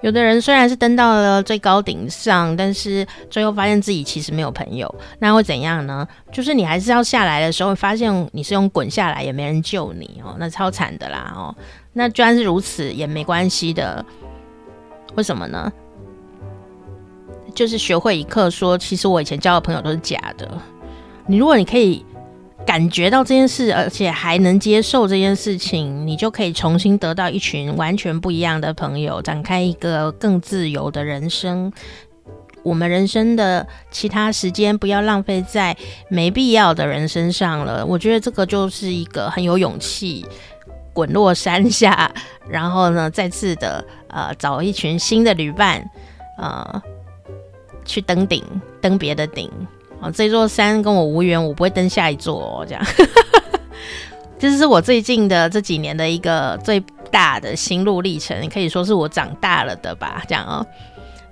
[0.00, 6.06] 有的人虽然是登到了最高顶上，但是最后发现自己其实没有朋友，那会怎样呢？
[6.30, 11.54] 就是你还是要下来的时候，发现你是用滚下来，也没人救你哦，那超惨的啦哦。
[11.92, 14.04] 那居然是如此，也没关系的。
[15.14, 15.70] 为什么呢？
[17.54, 20.48] 就是学会一课，说其实我以前交的朋友都是假的。
[21.26, 22.02] 你如果你可以
[22.66, 31.72] 感觉到这件事，而且还能接受这件事情，你就可以重新得到一群完全不一样的朋友，展开一个更自由的人生。
[32.62, 35.76] 我们人生的其他时间不要浪费在
[36.08, 37.84] 没必要的人身上了。
[37.84, 40.24] 我觉得这个就是一个很有勇气，
[40.92, 42.10] 滚落山下，
[42.48, 45.84] 然后呢，再次的呃找一群新的旅伴，
[46.38, 46.82] 呃，
[47.84, 48.44] 去登顶，
[48.80, 49.50] 登别的顶。
[50.02, 52.66] 哦，这座山跟我无缘，我不会登下一座哦。
[52.66, 52.84] 这样，
[54.38, 60.22] 这是我最近的这几年的一个最大的心路历程，可以说是我长大了的吧。
[60.28, 60.66] 这样哦。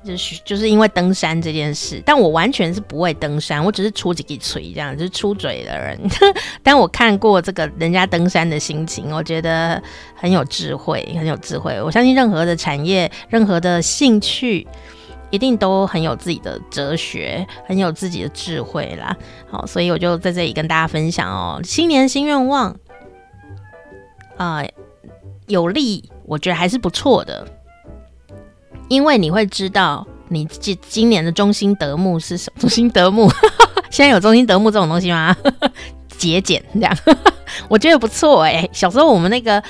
[0.02, 6.00] 就是就是因为登山这件事，但我完全是不会登山，我只是出几个锤这样，就是出嘴的人。
[6.64, 9.82] 但我看过这个人家登山的心情，我觉得
[10.14, 11.78] 很有智慧，很有智慧。
[11.82, 14.66] 我相信任何的产业，任何的兴趣，
[15.30, 19.16] 一定都很有自己的哲学，很有自己的智慧啦。
[19.50, 22.76] 好，所以我就在这里跟大家分享哦，新年新愿望
[24.36, 24.64] 啊，
[25.46, 27.46] 有利，我觉得还是不错的。
[28.88, 32.60] 因为你会知道，你今今年的中心德目是什么？
[32.60, 33.30] 中心德目，
[33.88, 35.36] 现在有中心德目这种东西吗？
[36.18, 36.94] 节俭这样，
[37.70, 38.68] 我觉得不错哎。
[38.72, 39.62] 小时候我们那个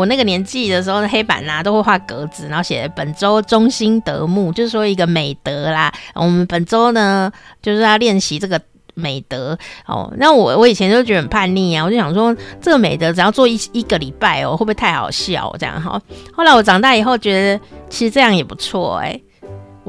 [0.00, 5.92] 我那个年纪的时候，黑板啊都会画格子，然后写本周中心德目，就是说一个美德啦。
[6.14, 7.30] 我们本周呢
[7.62, 8.60] 就是要练习这个。
[8.94, 15.98] 美德哦，那我我以前就觉得很叛逆啊，我就想说这个美德只要做一一个礼拜哦，会不会太好笑这样哈？
[16.34, 19.18] 后来我长大以后觉得其实这样也不错哎、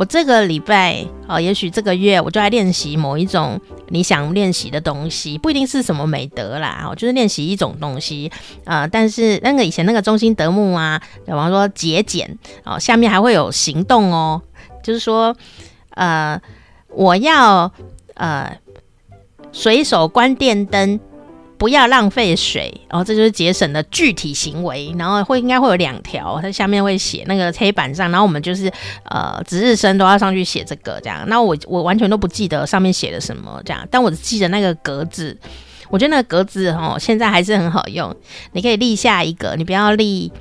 [0.02, 8.32] 我这个礼拜哦，也许这个月我就来练习某一种你想练习的东西，不一定是什么美德啦，哦，就是练习一种东西
[8.66, 8.88] 啊、呃。
[8.88, 14.42] 但是那个以前那个中心德目啊，比方说节俭哦，下面还会有行动哦，
[14.82, 15.38] 就是说
[15.92, 16.42] 呃，
[16.90, 17.72] 我要
[18.16, 18.58] 呃。
[19.54, 20.98] 随手关电灯，
[21.62, 24.92] 不要浪费水，然后这就是节省的具体行为。
[24.98, 28.66] 然后会应该会有两条，它下面会写那个黑板上，然后我们就是
[29.04, 31.24] 呃值日生都要上去写这个这样。
[31.28, 35.38] 那我我完全都不记得上面写的什么这样，但我只记得那个格子。
[35.92, 38.12] 我觉得那个格子哦，现在还是很好用。
[38.54, 40.34] 你可以立下一个，你不要立，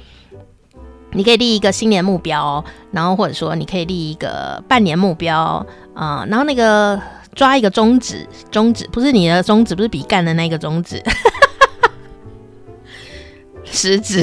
[1.12, 6.98] 你可以立一个新年目标，然后或者说你可以立一个半年目标啊、然后那个。
[7.34, 11.02] 抓一个中指，中指不是你的中指，不是比干的那个中指，
[13.64, 14.22] 食指，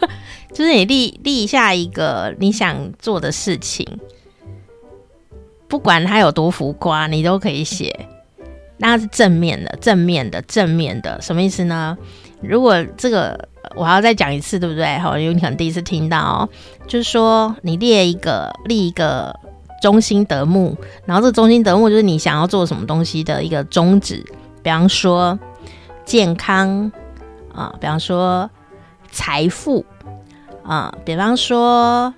[0.52, 3.86] 就是你立立下一个你想做的事情，
[5.68, 8.08] 不管它有多浮夸，你都可以写。
[8.78, 11.96] 那是正面的，正面的，正面的，什么意思呢？
[12.40, 14.96] 如果这个我还要再讲一次，对不对？
[14.98, 16.48] 好，因为你可能第一次听到，
[16.86, 19.34] 就是说你列一个，立一个。
[19.80, 24.24] 中心德目，然后这中心德目就是你想要做什么东西的一个宗旨，
[24.62, 25.38] 比方说
[26.04, 26.90] 健康
[27.54, 28.50] 啊，比方说
[29.10, 29.84] 财富
[30.64, 32.12] 啊，比方说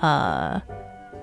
[0.00, 0.60] 呃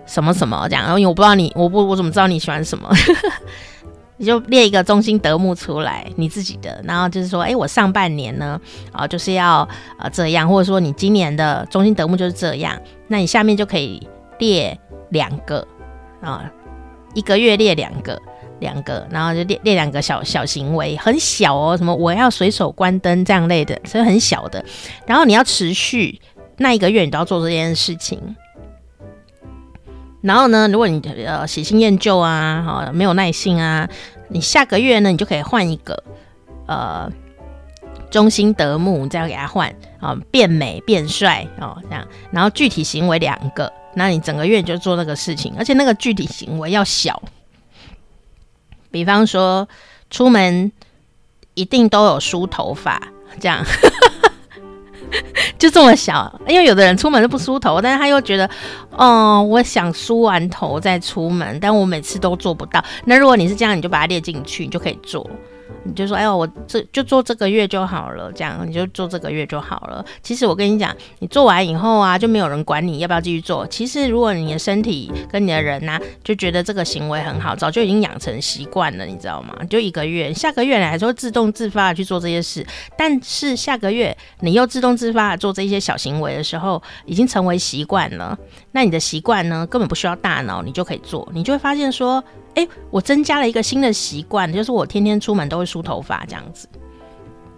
[0.05, 2.89] 什么什么这样，因为我不知道你，我不我怎么知道你喜欢什么？
[4.19, 8.59] 你就列一个中心德目出来，你自己的，然后就是说，哎，我上半年呢
[8.91, 9.67] 啊就是要
[9.99, 12.75] 呃这样，或者说你今年的中心德目就是这样，
[13.07, 14.07] 那你下面就可以
[14.39, 14.79] 列。
[15.09, 15.65] 两个
[16.21, 16.51] 啊，
[17.13, 18.19] 一个月列两个，
[18.59, 24.63] 两个，然后就列列两个小小行为，很小哦，什么我要随手关灯这样类的，所以很小的。
[25.05, 26.19] 然后你要持续
[26.57, 28.35] 那一个月，你都要做这件事情。
[30.21, 33.87] 然后呢，如果你呃喜新厌旧啊，哈，没有耐心啊，
[34.29, 36.03] 你下个月呢，你就可以换一个
[36.65, 37.09] 呃
[38.09, 42.05] 中心德目，这样给他换啊，变美变帅哦，这样。
[42.31, 43.71] 然后具体行为两个。
[43.97, 47.19] 那你整个月就做那个事情，而且那个具体行为要小，
[48.91, 49.67] 比方说
[50.11, 50.71] 出门
[51.55, 53.01] 一定都有梳头发，
[53.39, 53.65] 这样
[55.57, 56.39] 就这么小。
[56.47, 58.47] 因为有的人出门都不梳头，但是他又觉得，
[58.91, 62.83] 哦，我想梳完头再出门，但我每次都做不到。
[63.05, 65.27] 那如果你是这样，你就把它列进去，你就可以做。
[65.83, 70.03] 你就说，哎呦，我这就做这个月就好了，这样你就做这个月就好了。
[70.21, 73.65] 其实我跟你讲，你做完以后啊，就没有人管你要不要继续做。
[73.67, 79.55] 其实如果你的身体跟你的人呐、就觉得这个行为很好，早就已经养成习惯了，你知道吗？
[79.69, 82.65] 就一个月，下个月来说自动自发的去做这些事，
[82.97, 88.37] 但是下个月你又自动自发的做这些小行为的时候，已经成为习惯了。
[88.71, 92.23] 那你的习惯呢，根本不需要大脑，你就可以做，你就会发现说。
[92.57, 96.67] 哎，我增加了一个新的习惯，就是我天天出门都会梳头发，这样子，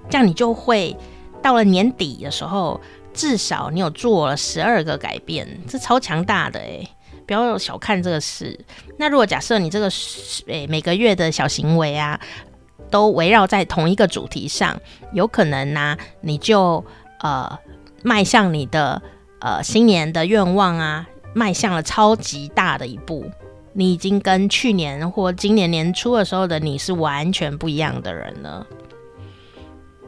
[0.10, 0.94] 这样你就会
[1.42, 2.82] 到了年底的时候，
[3.14, 6.86] 至少你有做了十二个改变，这超强大的哎！
[7.26, 8.60] 不要小看这个事。
[8.98, 9.90] 那如果假设你这个
[10.48, 12.20] 诶每个月的小行为啊，
[12.90, 14.78] 都围绕在同一个主题上，
[15.14, 16.84] 有可能呢、你就
[17.22, 17.58] 呃
[18.04, 19.02] 迈向你的
[19.40, 23.24] 呃新年的愿望啊，迈向了超级大的一步。
[23.74, 28.66] 你已经跟去年或今年年初的时候的你是完全不一样的人了。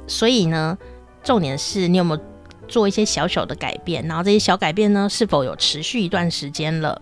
[0.07, 0.78] 所以呢，
[1.24, 2.22] 重点是你有没有
[2.68, 7.01] 做一些小小的改变，然后这些小改变呢，是否有持续一段时间了？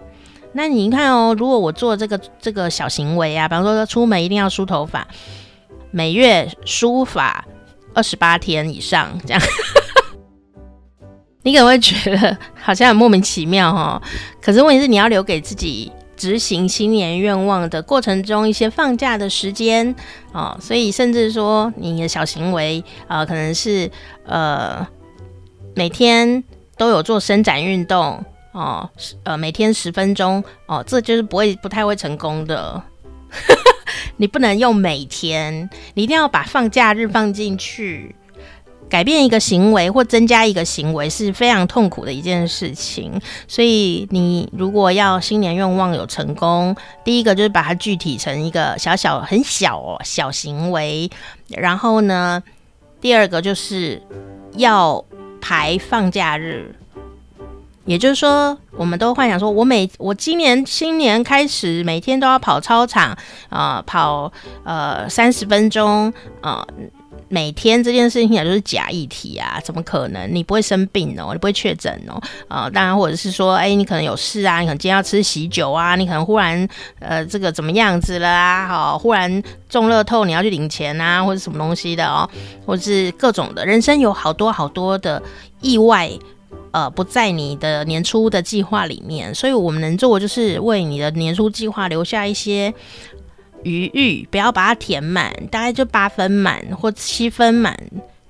[0.52, 5.08] 那你看哦，如果我做这个这个小行为啊，比方说出门一定要梳头发，
[5.92, 7.46] 每月梳发
[7.94, 9.42] 二十八天以上，这样，
[11.44, 14.02] 你可能会觉得好像很莫名其妙哦。
[14.42, 19.96] 可是问题是，你要留给自己执行新年愿望的过程中一些放假的时间
[20.34, 20.56] 哦。
[20.62, 23.90] 所以甚至说你的小行为啊、可能是
[24.26, 24.86] 呃
[25.74, 26.44] 每天
[26.78, 28.24] 都有做伸展运动。
[28.52, 28.90] 哦，
[29.24, 32.82] 呃，每天十分钟哦，这就是不会不太会成功的。
[34.18, 38.16] 你不能用每天，你一定要把放假日放进去。
[38.90, 43.22] 改变一个行为或增加一个行为是非常痛苦的一件事情。
[43.48, 51.10] 所以，你如果要新年愿望有成功，第一个就是把它具体成一个小小很小小行为。
[51.50, 52.42] 然后呢，
[53.00, 54.02] 第二个就是
[54.56, 55.06] 要
[55.40, 56.76] 排放假日。
[57.86, 63.18] 也就是说，我们都幻想说，我每我今年新年开始每天都要跑操场
[63.50, 64.32] 啊、呃，跑
[64.64, 66.68] 呃三十分钟啊、呃，
[67.30, 70.28] 每天这件事情啊就是假议题啊，怎么可能？
[70.34, 76.68] 你不会生病哦，你不会确诊哦啊、呃，当然或者是说，哎，你可能有事啊，你可能今天要吃喜酒啊，你可能忽然
[77.00, 78.68] 呃这个怎么样子了啊？
[78.68, 82.30] 好，忽然中乐透你要去领钱啊，或者什么东西的哦，
[82.66, 85.22] 或者是各种的，人生有好多好多的
[85.62, 86.10] 意外。
[86.72, 92.72] 呃，不在你的年初的计划里面，所以我们能做的就是为你的年初计划留下一些
[93.64, 97.78] 余裕，不要把它填满，大概就八分满或七分满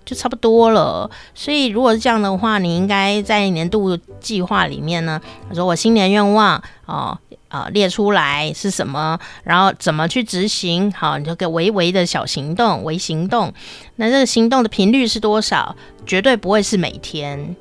[0.05, 1.09] 就差不多了。
[1.36, 5.21] 所以如果是这样的话，你应该在年度计划里面呢，
[5.53, 7.17] 说我新年愿望哦，
[7.47, 13.53] 啊、列出来是什么，然后怎么去执行，好，你就给微微的小行动，微行动。
[13.97, 15.75] 那这个行动的频率是多少？
[16.05, 17.55] 绝对不会是每天。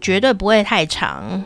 [0.00, 1.44] 绝对不会太长。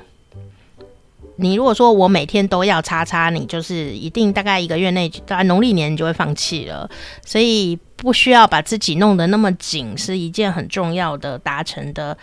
[1.36, 6.88] 你如果说我每天都要叉叉，你就是一定大概一个月内，大概农历年你就会放弃了。
[7.24, 12.16] 所以不需要把自己弄得那么紧，是一件很重要的达成的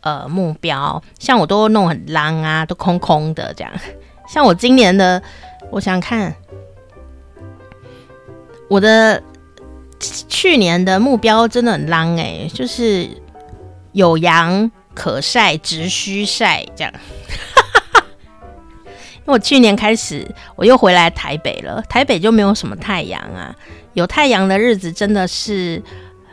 [0.00, 1.02] 呃目标。
[1.18, 3.72] 像我都弄很浪啊，都空空的这样。
[4.28, 5.22] 像我今年的，
[5.70, 6.34] 我想看，
[8.68, 9.22] 我的
[10.00, 13.08] 去年的目标真的很浪哎，就是
[13.92, 14.70] 有阳。
[14.96, 16.94] 可晒，直须晒，这样。
[19.24, 21.82] 因为我去年开始，我又回来台北了。
[21.88, 23.54] 台北就没有什么太阳啊，
[23.94, 25.82] 有太阳的日子真的是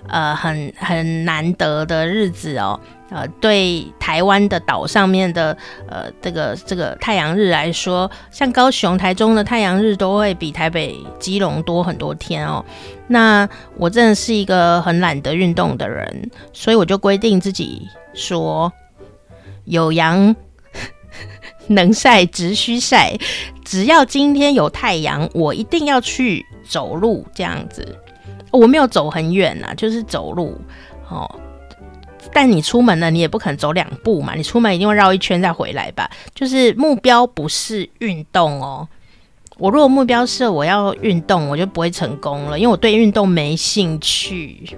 [0.07, 2.79] 呃很很难得的日子哦。
[3.09, 5.57] 呃，对台湾的岛上面的
[5.89, 12.63] 呃这个这个太阳日来说，像高雄、台中的太阳日都会比台北、基隆多很多天哦。
[13.07, 18.71] 那我真的是一个很懒得运动的人，所以我就规定自己说，
[19.65, 20.33] 有阳
[21.71, 23.17] 能晒，只需晒。
[23.65, 27.97] 只要今天有太阳，我一定要去走路这样子。
[28.51, 30.59] 我没有走很远啊，就是走路
[31.09, 31.39] 哦。
[32.33, 36.09] 但你出门了，你也不可能走两步嘛，你出门一定会绕一圈再回来吧。
[36.35, 38.87] 就是目标不是运动哦。
[39.57, 44.77] 我如果目标是我要运动，我就不会成功了，因为我对运动没兴趣。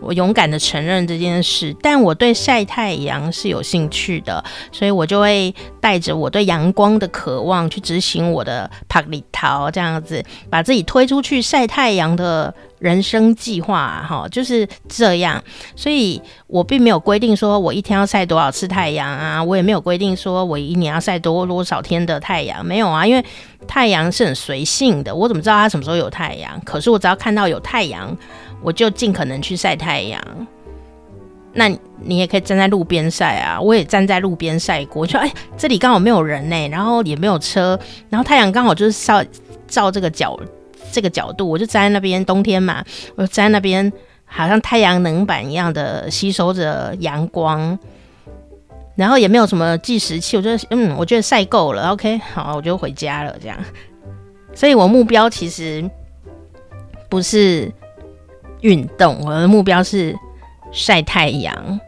[0.00, 4.42] 我勇敢的承认这件事，但我对晒太阳是有兴趣的，
[4.72, 15.42] 所以我就会带着我对阳光的渴望去执行我的帕里桃这样子，把自己推出去晒太阳的人生计划，哈，就是这样。
[15.76, 23.24] 所以我并没有规定说我一天要晒多少次太阳啊，我也没有规定说我一年要晒多多少天的太阳，没有啊，因为
[23.68, 26.58] 太阳是很随性的，我怎么知道它什么时候有太阳？
[26.64, 28.16] 可是我只要看到有太阳。
[28.62, 30.20] 我就尽可能去晒太阳，
[31.52, 33.60] 那你也可以站在路边晒啊。
[33.60, 39.24] 我也站在路边晒过，就哎，这里刚好没有人呢，然后也没有车，然后太阳刚好就是照
[39.66, 40.38] 照这个角
[40.92, 42.24] 这个角度，我就站在那边。
[42.24, 42.84] 冬天嘛，
[43.16, 43.90] 我就站在那边，
[44.26, 47.78] 好像太阳能板一样的吸收着阳光，
[48.94, 53.56] 然后也没有什么计时器，我觉得嗯，我觉得晒够了，OK，好，我就回家了这样。
[54.54, 55.88] 所以我目标其实
[57.08, 57.72] 不是。
[58.62, 60.16] 运动，我的目标是
[60.72, 61.54] 晒太阳。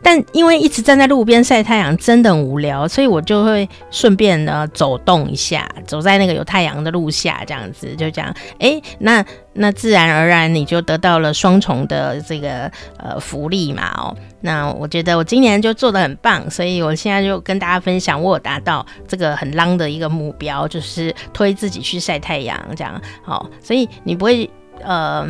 [0.00, 9.22] 但因为一直站在路边晒太阳真的很无聊，所以我就会顺便呢走动一下，走在那个有太阳的路下，这样子就这样，哎、那
[9.52, 14.16] 那自然而然你就得到了双重的这个呃福利嘛哦。
[14.40, 24.48] 那我觉得我今年就做得很棒，所以我现在就跟大家分享，我有达到这个很浪的一个目标，就是推自己去晒太阳，这样好、哦，所以你不会
[24.82, 25.26] 呃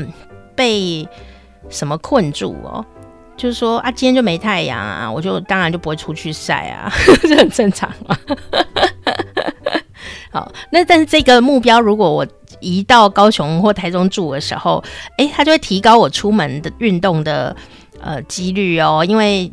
[0.55, 1.09] 被
[1.69, 2.85] 什么困住哦。
[3.37, 6.91] 就是说啊，今天就没太阳啊，我就当然就不会出去晒啊，
[7.23, 8.19] 这很正常嘛。
[10.33, 12.27] 好，那但是这个目标，如果我
[12.59, 14.83] 移到高雄或台中住的时候，
[15.19, 17.55] 哎、它就会提高我出门的运动的
[18.01, 19.49] 呃几率哦，因为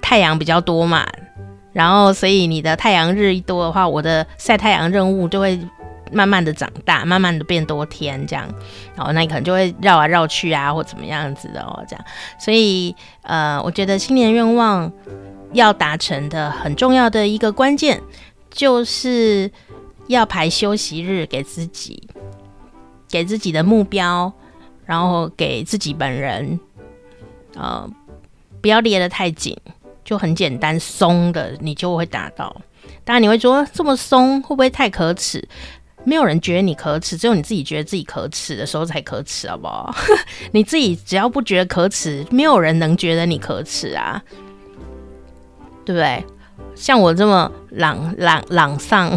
[0.00, 1.06] 太阳比较多嘛，
[1.74, 5.60] 然后所以你的太阳日一多的话，我的晒太阳任务就会。
[6.12, 8.48] 慢慢的长大，慢慢的变多天这样，
[8.96, 12.04] 然后那你可能就会绕啊绕去啊，或怎么样子的哦，这样。
[12.38, 14.90] 所以呃，我觉得新年愿望
[15.52, 18.02] 要达成的很重要的一个关键，
[18.50, 19.50] 就是
[20.06, 22.08] 要排休息日给自己，
[23.08, 24.32] 给自己的目标，
[24.84, 26.58] 然后给自己本人，
[27.54, 27.88] 呃，
[28.60, 29.56] 不要列得太紧，
[30.04, 32.54] 就很简单松的，你就会达到。
[33.04, 35.46] 当然你会说这么松会不会太可耻？
[36.04, 39.94] 没有人觉得你可耻，只有你自己觉得自己可耻的时候才可耻，好不好？
[40.52, 44.22] 你自己只要不觉得可耻，没有人能觉得你可耻啊，
[45.84, 46.24] 对不对？
[46.74, 49.10] 像我这么懒懒 懒散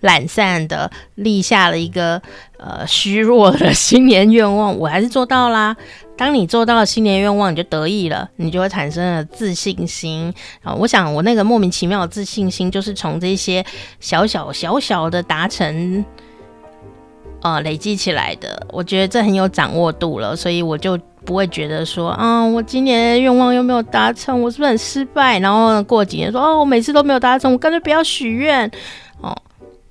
[0.00, 2.20] 懒散的立下了一个
[2.58, 5.74] 呃虚弱的新年愿望，我还是做到啦。
[6.16, 10.32] 当你做到了新年愿望，你就得意了，你就会产生了自信心
[10.62, 10.74] 啊。
[10.74, 13.64] 我想我那个莫名其妙的自信心，就是从这些
[13.98, 16.04] 小小小小的达成。
[17.42, 25.38] 呃，累积起来的，我觉得这很有掌握度了，所以我就不会觉得说，啊，我今年愿望又没有达成，我是不是很失败？
[25.38, 28.68] 然后过几年说，哦，我每次都没有达成，我干脆不要许愿。
[29.20, 29.36] 哦，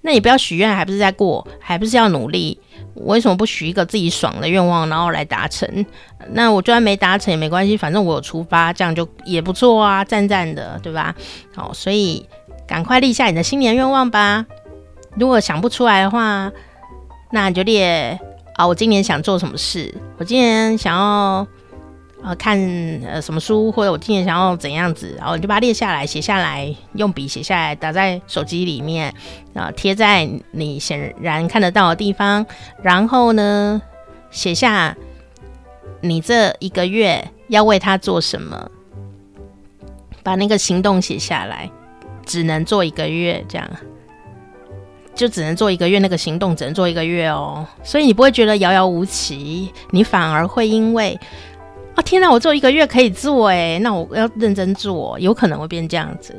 [0.01, 2.59] 那你不要许愿，还不是在过，还不是要努力？
[2.93, 5.85] 我为什么不许一个自己爽的愿望，然后来达成？
[6.31, 11.13] 那我就算没达成也没关系，反正我有出发，这样就也不错啊，赞赞的，对吧？
[11.53, 12.27] 好，所以
[12.65, 14.45] 赶快立下你的新年愿望吧。
[15.17, 16.51] 如果想不出来的话，
[17.31, 18.17] 那你就列
[18.55, 19.93] 啊，我今年想做什么事？
[20.17, 21.45] 我今年想要
[22.23, 22.57] 呃看
[23.05, 25.13] 呃什么书，或者我今年想要怎样子？
[25.17, 29.13] 然后你就把它列下来，写下来，用笔写下来，打在手机里面
[29.53, 32.45] 啊，贴在你显然看得到的地方。
[32.81, 33.81] 然后呢，
[34.31, 34.95] 写下
[36.01, 38.71] 你这一个月要为他做什么，
[40.23, 41.69] 把那个行动写下来，
[42.25, 43.69] 只能做一个月这样。
[45.15, 51.17] 就只能做一个月，那个行动只能做一个月哦，所以你不会觉得遥遥无期，你反而会因为，
[51.95, 56.35] 啊天哪，我做一个月可以做诶，那我要认真做，有可能会变这样子。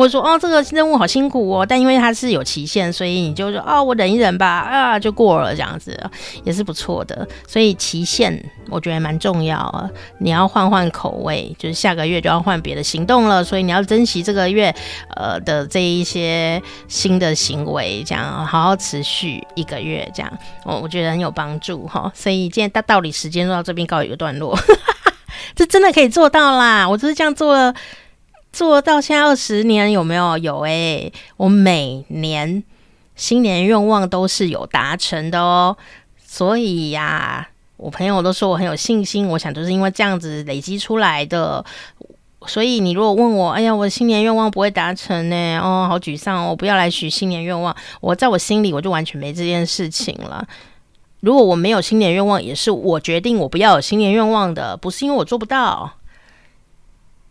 [0.00, 5.94] 或者说哦，这个任务好辛苦哦，但因为它是有期限，所以你就说哦，我忍一忍吧，啊，就过了这样子，
[6.42, 7.28] 也是不错的。
[7.46, 9.86] 所以期限我觉得蛮重要啊，
[10.16, 14.74] 你要换换口味，就是下个月就要换别的行动了，所以你要珍惜这个月
[15.16, 20.32] 呃的这一些新的行为，这样好好持续一个月，这样
[20.64, 22.10] 我我觉得很有帮助哈。
[22.14, 24.58] 所以今天大道理时间就到这边告一个段落，
[25.54, 27.74] 这真的可以做到啦，我就是这样做了。
[28.52, 30.36] 做到现在二十年有没有？
[30.38, 32.62] 有诶、我每年
[33.14, 35.76] 新年愿望都是有达成的哦。
[36.24, 39.26] 所以呀、我朋友都说我很有信心。
[39.28, 41.64] 我想就是因为这样子累积出来的。
[42.46, 45.58] 所以你如果问我，哎呀，我的新年愿望不会达成呢？
[45.58, 46.56] 哦，好沮丧哦！
[46.56, 47.76] 不要来许新年愿望。
[48.00, 50.46] 我在我心里我就完全没这件事情了。
[51.20, 55.92] 如果我没有新年愿望，也是我决定我不要有新年愿望的，不是因为我做不到。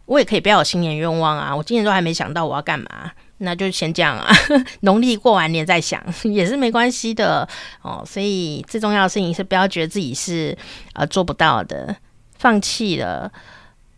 [0.10, 1.56] 我也可以不要有新年愿望啊！
[1.56, 4.28] 我今年都还没想到我要干嘛，那就先这样啊。
[4.82, 7.48] 农历过完年再想 也是没关系的
[7.84, 8.04] 哦。
[8.04, 10.58] 所以最重要的事情是不要觉得自己是
[10.94, 11.96] 呃做不到的，
[12.40, 13.32] 放弃了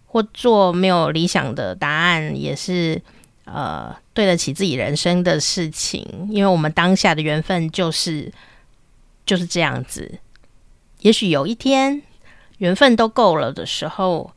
[0.07, 3.01] 或做没有理想的答案也是
[3.45, 6.05] 呃对得起自己人生的事情。
[6.29, 8.29] 因为我们当下的缘分就是
[9.25, 10.19] 就是这样子。
[10.99, 12.01] 也许有一天
[12.57, 14.29] 缘分都够了的时候。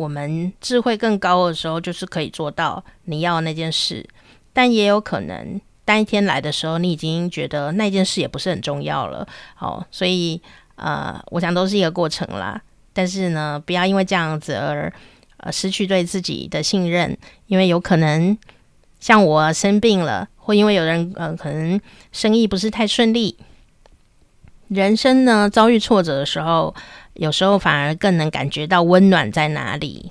[0.00, 4.08] 我们智慧更高的时候，就是可以做到你要的那件事，
[4.50, 9.28] 但也有可能当一天来的时候，你已经觉得那件事也不是很重要了。
[9.54, 10.40] 好，所以
[10.76, 12.58] 呃，我想都是一个过程啦。
[12.94, 14.90] 但是呢，不要因为这样子而
[15.36, 17.14] 呃失去对自己的信任，
[17.48, 18.34] 因为有可能
[19.00, 21.78] 像我生病了，或因为有人呃可能
[22.10, 23.36] 生意不是太顺利，
[24.68, 26.74] 人生呢遭遇挫折的时候。
[27.14, 30.10] 有时候反而更能感觉到温暖在哪里，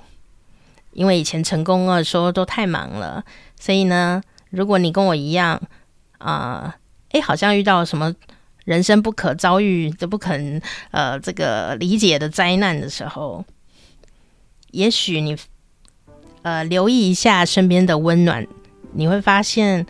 [0.92, 3.24] 因为以前成功的时候都太忙了，
[3.58, 5.60] 所以呢，如果你跟我一样，
[6.18, 6.74] 啊、呃，
[7.12, 8.14] 诶，好像遇到什么
[8.64, 13.44] 人生不可遭遇、都不可能呃这个理解的灾难的时候，
[14.70, 15.36] 也许你
[16.42, 18.46] 呃留意一下身边的温暖，
[18.92, 19.84] 你会发现，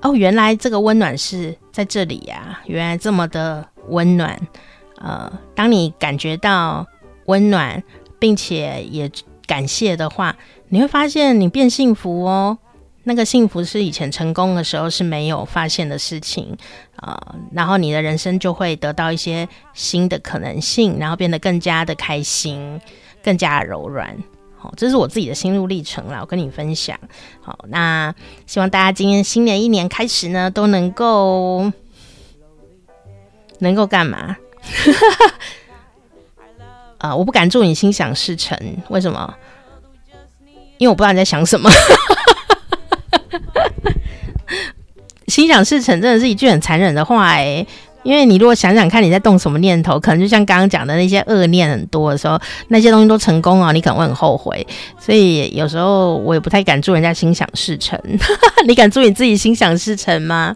[0.00, 4.40] 哦，原来这个温暖是在这里呀、原来这么的温暖。
[5.02, 6.86] 呃，当你感觉到
[7.26, 7.82] 温暖，
[8.18, 9.10] 并且也
[9.46, 10.36] 感谢的话，
[10.68, 12.56] 你会发现你变幸福哦。
[13.04, 16.56] 那个幸福是以前成功的时候是没有发现的事情
[16.94, 22.80] 啊，呃，然后你的人生就会得到一些新的可能性，然后变得更加的开心，
[23.24, 24.16] 更加柔软。
[24.56, 26.96] 好，这是我自己的心路历程啦，我跟你分享。
[27.40, 28.14] 好，那
[28.46, 31.72] 希望大家今天新的一年开始呢，都能够
[33.58, 34.36] 能够干嘛？
[36.98, 38.56] 啊、我不敢祝你心想事成，
[38.88, 39.34] 为什么？
[40.78, 41.68] 因为我不知道你在想什么。
[45.26, 47.66] 心想事成真的是一句很残忍的话哎、
[48.02, 52.38] 因为你如果想想看你在动什么念头，可能就像刚刚讲的那些恶念很多的时候，
[52.68, 54.66] 那些东西都成功了，你可能会很后悔。
[54.98, 57.98] 所以有时候我也不太敢祝人家心想事成。
[58.66, 60.54] 你敢祝你自己心想事成吗？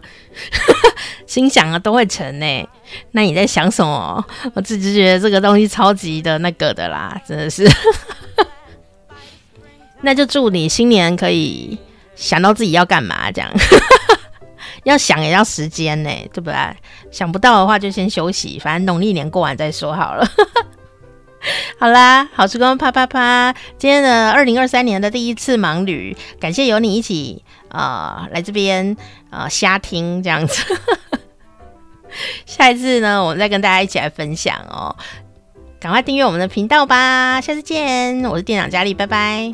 [1.27, 2.69] 心想啊都会成呢、
[3.11, 4.25] 那你在想什么？
[4.55, 7.69] 我自己觉得这个东西超级的那个的啦，真的是。
[10.01, 11.77] 那就祝你新年可以
[12.15, 13.51] 想到自己要干嘛，这样。
[14.83, 16.55] 要想也要时间呢，对不对？
[17.11, 20.25] 想不到的话就先休息，反正农历年过完再说好了。
[21.79, 28.95] 好啦，好时光啪啪啪，今天的二零二三年的第一次盲旅，感谢有你一起、呃、来这边
[29.29, 30.63] 啊、呃、瞎听这样子。
[32.45, 34.95] 下一次呢，我们再跟大家一起来分享哦。
[35.79, 39.53] 赶快订阅我们的频道吧，下次见，我是店长佳丽，拜拜。